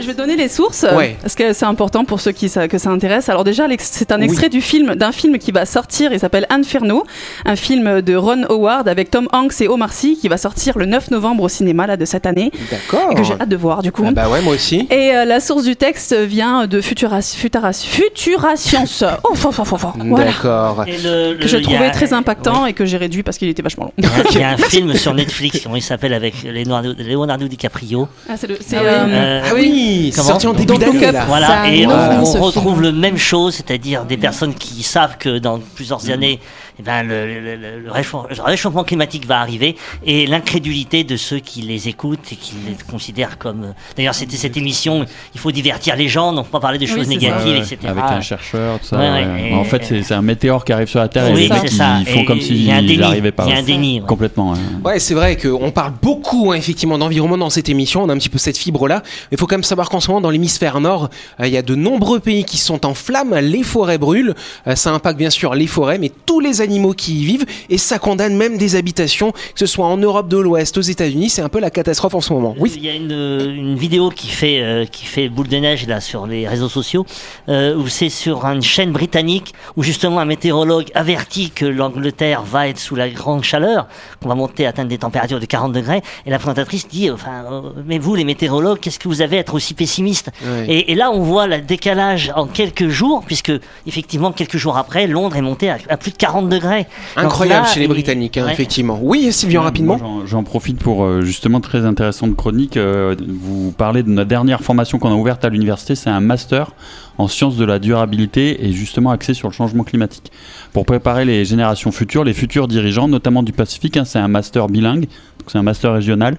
Je 0.00 0.06
vais 0.08 0.14
donner 0.14 0.36
les 0.36 0.48
sources 0.48 0.84
Ouais. 0.96 1.16
parce 1.22 1.34
que 1.36 1.52
c'est 1.52 1.64
important 1.64 2.04
pour 2.04 2.20
ceux 2.20 2.32
qui 2.32 2.48
ça, 2.48 2.66
que 2.66 2.76
ça 2.78 2.90
intéresse. 2.90 3.28
Alors 3.28 3.44
déjà, 3.44 3.66
c'est 3.78 4.10
un 4.10 4.18
Oui. 4.18 4.24
extrait 4.24 4.48
du 4.48 4.60
film 4.60 4.94
d'un 4.96 5.12
film 5.12 5.38
qui 5.38 5.52
va 5.52 5.64
sortir. 5.66 6.12
Il 6.12 6.18
s'appelle 6.18 6.46
Inferno, 6.50 7.04
un 7.44 7.54
film 7.56 8.00
de 8.00 8.16
Ron 8.16 8.42
Howard 8.48 8.88
avec 8.88 9.10
Tom 9.10 9.28
Hanks 9.32 9.60
et 9.60 9.68
Omar 9.68 9.92
Sy 9.92 10.18
qui 10.20 10.28
va 10.28 10.38
sortir 10.38 10.76
le 10.78 10.86
9 10.86 11.10
novembre 11.12 11.44
au 11.44 11.48
cinéma 11.48 11.86
là 11.86 11.96
de 11.96 12.04
cette 12.04 12.26
année 12.26 12.50
D'accord. 12.70 13.14
que 13.14 13.22
j'ai 13.22 13.34
hâte 13.34 13.48
de 13.48 13.56
voir 13.56 13.82
du 13.82 13.92
coup. 13.92 14.04
Ah 14.08 14.10
bah 14.10 14.28
ouais 14.28 14.40
moi 14.40 14.54
aussi. 14.54 14.88
Et 14.90 15.14
euh, 15.14 15.24
la 15.24 15.38
source 15.40 15.62
du 15.64 15.76
texte 15.76 16.11
vient 16.16 16.66
de 16.66 16.80
Futura, 16.80 17.20
Futura, 17.22 17.72
Futura 17.72 18.56
Science. 18.56 19.04
Oh, 19.24 19.34
fort, 19.34 19.54
fort, 19.54 19.66
fort, 19.66 19.80
fort. 19.80 19.94
Voilà. 19.98 20.26
D'accord. 20.26 20.84
Que 20.86 21.46
je 21.48 21.56
trouvais 21.58 21.86
a- 21.86 21.90
très 21.90 22.12
impactant 22.12 22.66
et 22.66 22.72
que 22.72 22.84
j'ai 22.84 22.96
réduit 22.96 23.22
parce 23.22 23.38
qu'il 23.38 23.48
était 23.48 23.62
vachement 23.62 23.92
long. 23.98 24.08
Il 24.32 24.38
y 24.38 24.42
a- 24.42 24.50
un 24.50 24.56
film 24.56 24.94
sur 24.94 25.14
Netflix, 25.14 25.60
comment 25.62 25.76
il 25.76 25.82
s'appelle, 25.82 26.12
avec 26.12 26.42
Leonardo, 26.44 26.94
Leonardo 26.98 27.48
DiCaprio. 27.48 28.08
Ah, 28.28 28.34
c'est 28.36 28.46
le- 28.46 28.58
c'est, 28.60 28.76
Ah 28.76 28.82
euh, 28.82 29.42
Ah 29.44 29.54
oui, 29.54 30.12
comment 30.14 30.28
sorti 30.28 30.46
en 30.46 30.52
début 30.52 30.76
d'année, 30.78 31.10
là. 31.12 31.24
Voilà, 31.26 31.68
et 31.72 31.86
on, 31.86 32.24
retrouve 32.42 32.82
le 32.82 32.92
même 32.92 33.16
chose, 33.18 33.54
c'est-à-dire 33.54 34.04
des 34.04 34.16
personnes 34.16 34.54
qui 34.54 34.82
savent 34.82 35.16
que 35.18 35.38
dans 35.38 35.58
plusieurs 35.74 36.10
années, 36.10 36.40
eh 36.82 36.84
ben, 36.84 37.02
le, 37.06 37.26
le- 37.40 37.56
le- 37.56 37.80
le 37.80 37.90
réchauffement, 37.90 38.26
le 38.28 38.42
réchauffement 38.42 38.82
climatique 38.84 39.24
va 39.26 39.38
arriver 39.40 39.76
et 40.04 40.26
l'incrédulité 40.26 41.04
de 41.04 41.16
ceux 41.16 41.38
qui 41.38 41.62
les 41.62 41.88
écoutent 41.88 42.32
et 42.32 42.36
qui 42.36 42.54
les 42.66 42.76
considèrent 42.90 43.38
comme. 43.38 43.64
euh, 43.64 43.72
D'ailleurs, 43.96 44.14
c'était 44.14 44.36
cette 44.36 44.56
émission, 44.56 45.06
il 45.34 45.40
faut 45.40 45.52
divertir 45.52 45.94
les 45.96 46.08
gens, 46.08 46.32
donc 46.32 46.48
pas 46.48 46.58
parler 46.60 46.78
de 46.78 46.84
Oui, 46.84 46.90
choses 46.90 47.08
négatives, 47.08 47.64
ça. 47.64 47.74
etc. 47.74 47.78
Avec 47.88 48.04
un 48.04 48.20
chercheur, 48.20 48.80
tout 48.80 48.86
ça. 48.86 48.98
Ouais, 48.98 49.02
ouais. 49.10 49.24
ouais, 49.26 49.50
et- 49.50 49.54
en 49.54 49.64
fait, 49.64 49.84
c'est 50.02 50.14
un 50.14 50.22
météore 50.22 50.64
qui 50.64 50.72
arrive 50.72 50.88
sur 50.88 50.98
la 51.00 51.08
Terre 51.08 51.26
et 51.28 51.32
les 51.34 51.48
mecs 51.48 51.62
ils 51.64 51.70
font 52.06 52.20
Et 52.20 52.24
comme 52.24 52.38
il 52.38 52.64
y 52.64 52.70
a 52.72 52.76
un 52.76 52.80
s'ils 52.86 52.98
n'arrivaient 53.00 53.30
pas. 53.32 53.44
Il 53.46 53.52
y 53.52 53.54
a 53.54 53.58
un 53.58 53.62
déni. 53.62 54.02
Complètement. 54.06 54.52
ouais. 54.52 54.58
Ouais, 54.84 54.98
c'est 54.98 55.14
vrai 55.14 55.36
qu'on 55.36 55.70
parle 55.70 55.92
beaucoup 56.02 56.50
hein, 56.52 56.56
effectivement 56.56 56.98
d'environnement 56.98 57.38
dans 57.38 57.50
cette 57.50 57.68
émission. 57.68 58.02
On 58.02 58.08
a 58.08 58.12
un 58.12 58.18
petit 58.18 58.28
peu 58.28 58.38
cette 58.38 58.58
fibre-là. 58.58 59.02
Mais 59.04 59.28
il 59.32 59.38
faut 59.38 59.46
quand 59.46 59.54
même 59.56 59.62
savoir 59.62 59.88
qu'en 59.88 60.00
ce 60.00 60.08
moment, 60.08 60.20
dans 60.20 60.30
l'hémisphère 60.30 60.80
nord, 60.80 61.10
euh, 61.40 61.46
il 61.46 61.52
y 61.52 61.56
a 61.56 61.62
de 61.62 61.74
nombreux 61.74 62.18
pays 62.20 62.44
qui 62.44 62.58
sont 62.58 62.84
en 62.86 62.94
flammes. 62.94 63.34
Les 63.36 63.62
forêts 63.62 63.98
brûlent. 63.98 64.34
Euh, 64.66 64.74
ça 64.74 64.90
impacte 64.92 65.18
bien 65.18 65.30
sûr 65.30 65.54
les 65.54 65.66
forêts, 65.66 65.98
mais 65.98 66.10
tous 66.26 66.40
les 66.40 66.60
animaux 66.60 66.71
qui 66.96 67.20
y 67.20 67.24
vivent. 67.24 67.46
Et 67.68 67.78
ça 67.78 67.98
condamne 67.98 68.36
même 68.36 68.56
des 68.56 68.76
habitations, 68.76 69.32
que 69.32 69.38
ce 69.56 69.66
soit 69.66 69.86
en 69.86 69.96
Europe 69.96 70.28
de 70.28 70.38
l'Ouest, 70.38 70.78
aux 70.78 70.82
États-Unis. 70.82 71.30
C'est 71.30 71.42
un 71.42 71.48
peu 71.48 71.60
la 71.60 71.70
catastrophe 71.70 72.14
en 72.14 72.20
ce 72.20 72.32
moment. 72.32 72.54
Oui. 72.58 72.72
Il 72.76 72.84
y 72.84 72.88
a 72.88 72.94
une, 72.94 73.12
une 73.12 73.76
vidéo 73.76 74.10
qui 74.10 74.28
fait, 74.28 74.60
euh, 74.60 74.86
qui 74.86 75.04
fait 75.04 75.28
boule 75.28 75.48
de 75.48 75.56
neige 75.56 75.86
là 75.86 76.00
sur 76.00 76.26
les 76.26 76.48
réseaux 76.48 76.68
sociaux, 76.68 77.04
euh, 77.48 77.76
où 77.76 77.88
c'est 77.88 78.08
sur 78.08 78.44
une 78.44 78.62
chaîne 78.62 78.92
britannique 78.92 79.54
où 79.76 79.82
justement 79.82 80.20
un 80.20 80.24
météorologue 80.24 80.90
avertit 80.94 81.50
que 81.50 81.64
l'Angleterre 81.64 82.42
va 82.42 82.68
être 82.68 82.78
sous 82.78 82.94
la 82.94 83.08
grande 83.08 83.44
chaleur, 83.44 83.86
qu'on 84.20 84.28
va 84.28 84.34
monter 84.34 84.66
à 84.66 84.70
atteindre 84.70 84.88
des 84.88 84.98
températures 84.98 85.40
de 85.40 85.46
40 85.46 85.72
degrés, 85.72 86.02
et 86.26 86.30
la 86.30 86.38
présentatrice 86.38 86.88
dit, 86.88 87.10
enfin, 87.10 87.44
euh, 87.50 87.60
mais 87.86 87.98
vous 87.98 88.14
les 88.14 88.24
météorologues, 88.24 88.80
qu'est-ce 88.80 88.98
que 88.98 89.08
vous 89.08 89.22
avez 89.22 89.36
à 89.36 89.40
être 89.40 89.54
aussi 89.54 89.74
pessimiste 89.74 90.30
et, 90.66 90.92
et 90.92 90.94
là 90.94 91.10
on 91.10 91.20
voit 91.20 91.46
le 91.46 91.60
décalage 91.60 92.32
en 92.34 92.46
quelques 92.46 92.88
jours, 92.88 93.22
puisque 93.26 93.52
effectivement 93.86 94.32
quelques 94.32 94.56
jours 94.56 94.76
après, 94.76 95.06
Londres 95.06 95.36
est 95.36 95.42
monté 95.42 95.70
à, 95.70 95.78
à 95.88 95.96
plus 95.96 96.12
de 96.12 96.16
40 96.16 96.48
degrés. 96.52 96.86
Incroyable 97.16 97.66
là, 97.66 97.72
chez 97.72 97.80
les 97.80 97.88
Britanniques, 97.88 98.36
hein, 98.38 98.46
ouais. 98.46 98.52
effectivement. 98.52 98.98
Oui, 99.02 99.32
Sylvain, 99.32 99.58
Ouais, 99.58 99.64
rapidement. 99.64 99.98
j'en- 100.26 100.44
profite 100.44 100.78
pour 100.78 101.04
euh, 101.04 101.22
justement 101.22 101.60
très 101.60 101.84
intéressante 101.86 102.36
chronique. 102.36 102.76
euh, 102.76 103.14
vous 103.28 103.72
parlez 103.72 104.02
de 104.02 104.10
notre 104.10 104.28
dernière 104.28 104.60
formation 104.60 104.98
qu'on 104.98 105.10
a 105.10 105.14
ouverte 105.14 105.44
à 105.44 105.48
l'université. 105.48 105.94
C'est 105.94 106.10
un 106.10 106.20
master 106.20 106.72
en 107.18 107.28
sciences 107.28 107.56
de 107.56 107.64
la 107.64 107.78
durabilité 107.78 108.64
et 108.66 108.72
justement 108.72 109.10
axé 109.10 109.34
sur 109.34 109.48
le 109.48 109.54
changement 109.54 109.84
climatique. 109.84 110.32
Pour 110.72 110.84
préparer 110.86 111.24
les 111.24 111.44
générations 111.44 111.92
futures, 111.92 112.24
les 112.24 112.34
futurs 112.34 112.68
dirigeants, 112.68 113.08
notamment 113.08 113.42
du 113.42 113.52
Pacifique. 113.52 113.96
hein, 113.96 114.04
c'est 114.04 114.18
un 114.18 114.28
master 114.28 114.68
bilingue. 114.68 115.02
donc 115.02 115.48
C'est 115.48 115.58
un 115.58 115.62
master 115.62 115.92
régional 115.92 116.36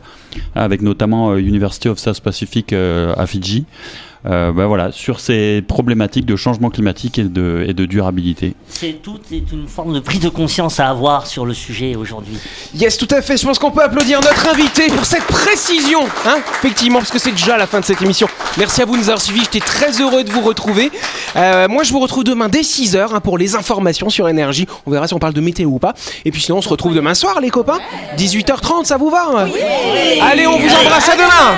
avec 0.56 0.82
notamment 0.82 1.32
euh, 1.32 1.38
University 1.40 1.90
of 1.90 1.98
South 2.00 2.20
Pacific 2.22 2.74
euh, 2.74 3.14
à 3.18 3.26
Fidji. 3.28 3.66
Euh, 4.26 4.54
bah 4.54 4.68
voilà, 4.68 4.92
sur 4.94 5.20
ces 5.20 5.62
problématiques 5.68 6.26
de 6.26 6.38
changement 6.38 6.70
climatique 6.70 7.20
et 7.20 7.24
de, 7.24 7.66
et 7.68 7.74
de 7.74 7.86
durabilité. 7.86 8.56
C'est 8.70 9.02
tout 9.02 9.20
est 9.32 9.52
une 9.52 9.68
forme 9.68 9.94
de 9.94 10.00
prise 10.00 10.22
de 10.22 10.30
conscience 10.30 10.80
à 10.80 10.90
avoir 10.90 11.28
sur 11.28 11.46
le 11.46 11.54
sujet 11.54 11.96
aujourd'hui. 11.96 12.38
Yes, 12.74 12.98
tout 12.98 13.08
à 13.12 13.22
fait. 13.22 13.36
Je 13.36 13.46
pense 13.46 13.60
qu'on 13.60 13.72
peut 13.72 13.84
applaudir 13.84 14.22
notre 14.22 14.48
invité 14.48 14.88
pour 14.88 15.06
cette 15.06 15.26
précision, 15.26 16.04
hein 16.26 16.38
Effectivement, 16.60 17.00
parce 17.00 17.12
que 17.12 17.20
c'est 17.20 17.32
déjà 17.32 17.58
la 17.58 17.68
fin 17.68 17.82
de 17.82 17.86
cette 17.86 18.02
émission. 18.02 18.28
Merci 18.58 18.82
à 18.82 18.86
vous 18.86 18.94
de 18.94 19.00
nous 19.00 19.10
avoir 19.10 19.22
suivis. 19.22 19.42
J'étais 19.42 19.60
très 19.60 20.00
heureux 20.00 20.24
de 20.24 20.32
vous 20.32 20.42
retrouver. 20.42 20.90
Euh, 21.36 21.68
moi, 21.68 21.84
je 21.84 21.92
vous 21.92 22.00
retrouve 22.00 22.24
demain 22.24 22.48
dès 22.48 22.62
6h 22.62 23.20
pour 23.22 23.38
les 23.38 23.56
informations 23.56 24.10
sur 24.10 24.30
énergie. 24.30 24.68
On 24.86 24.92
verra 24.92 25.08
si 25.08 25.14
on 25.14 25.20
parle 25.20 25.34
de 25.34 25.42
météo 25.42 25.68
ou 25.70 25.80
pas. 25.80 25.94
Et 26.24 26.32
puis 26.32 26.42
sinon, 26.42 26.60
on 26.60 26.62
se 26.62 26.70
retrouve 26.70 26.96
demain 26.96 27.14
soir, 27.14 27.42
les 27.42 27.50
copains. 27.50 27.80
18h30, 28.18 28.86
ça 28.86 28.96
vous 28.96 29.10
va 29.10 29.48
Allez, 30.22 30.48
on 30.48 30.58
vous 30.58 30.76
embrasse 30.76 31.10
à 31.10 31.16
demain. 31.16 31.58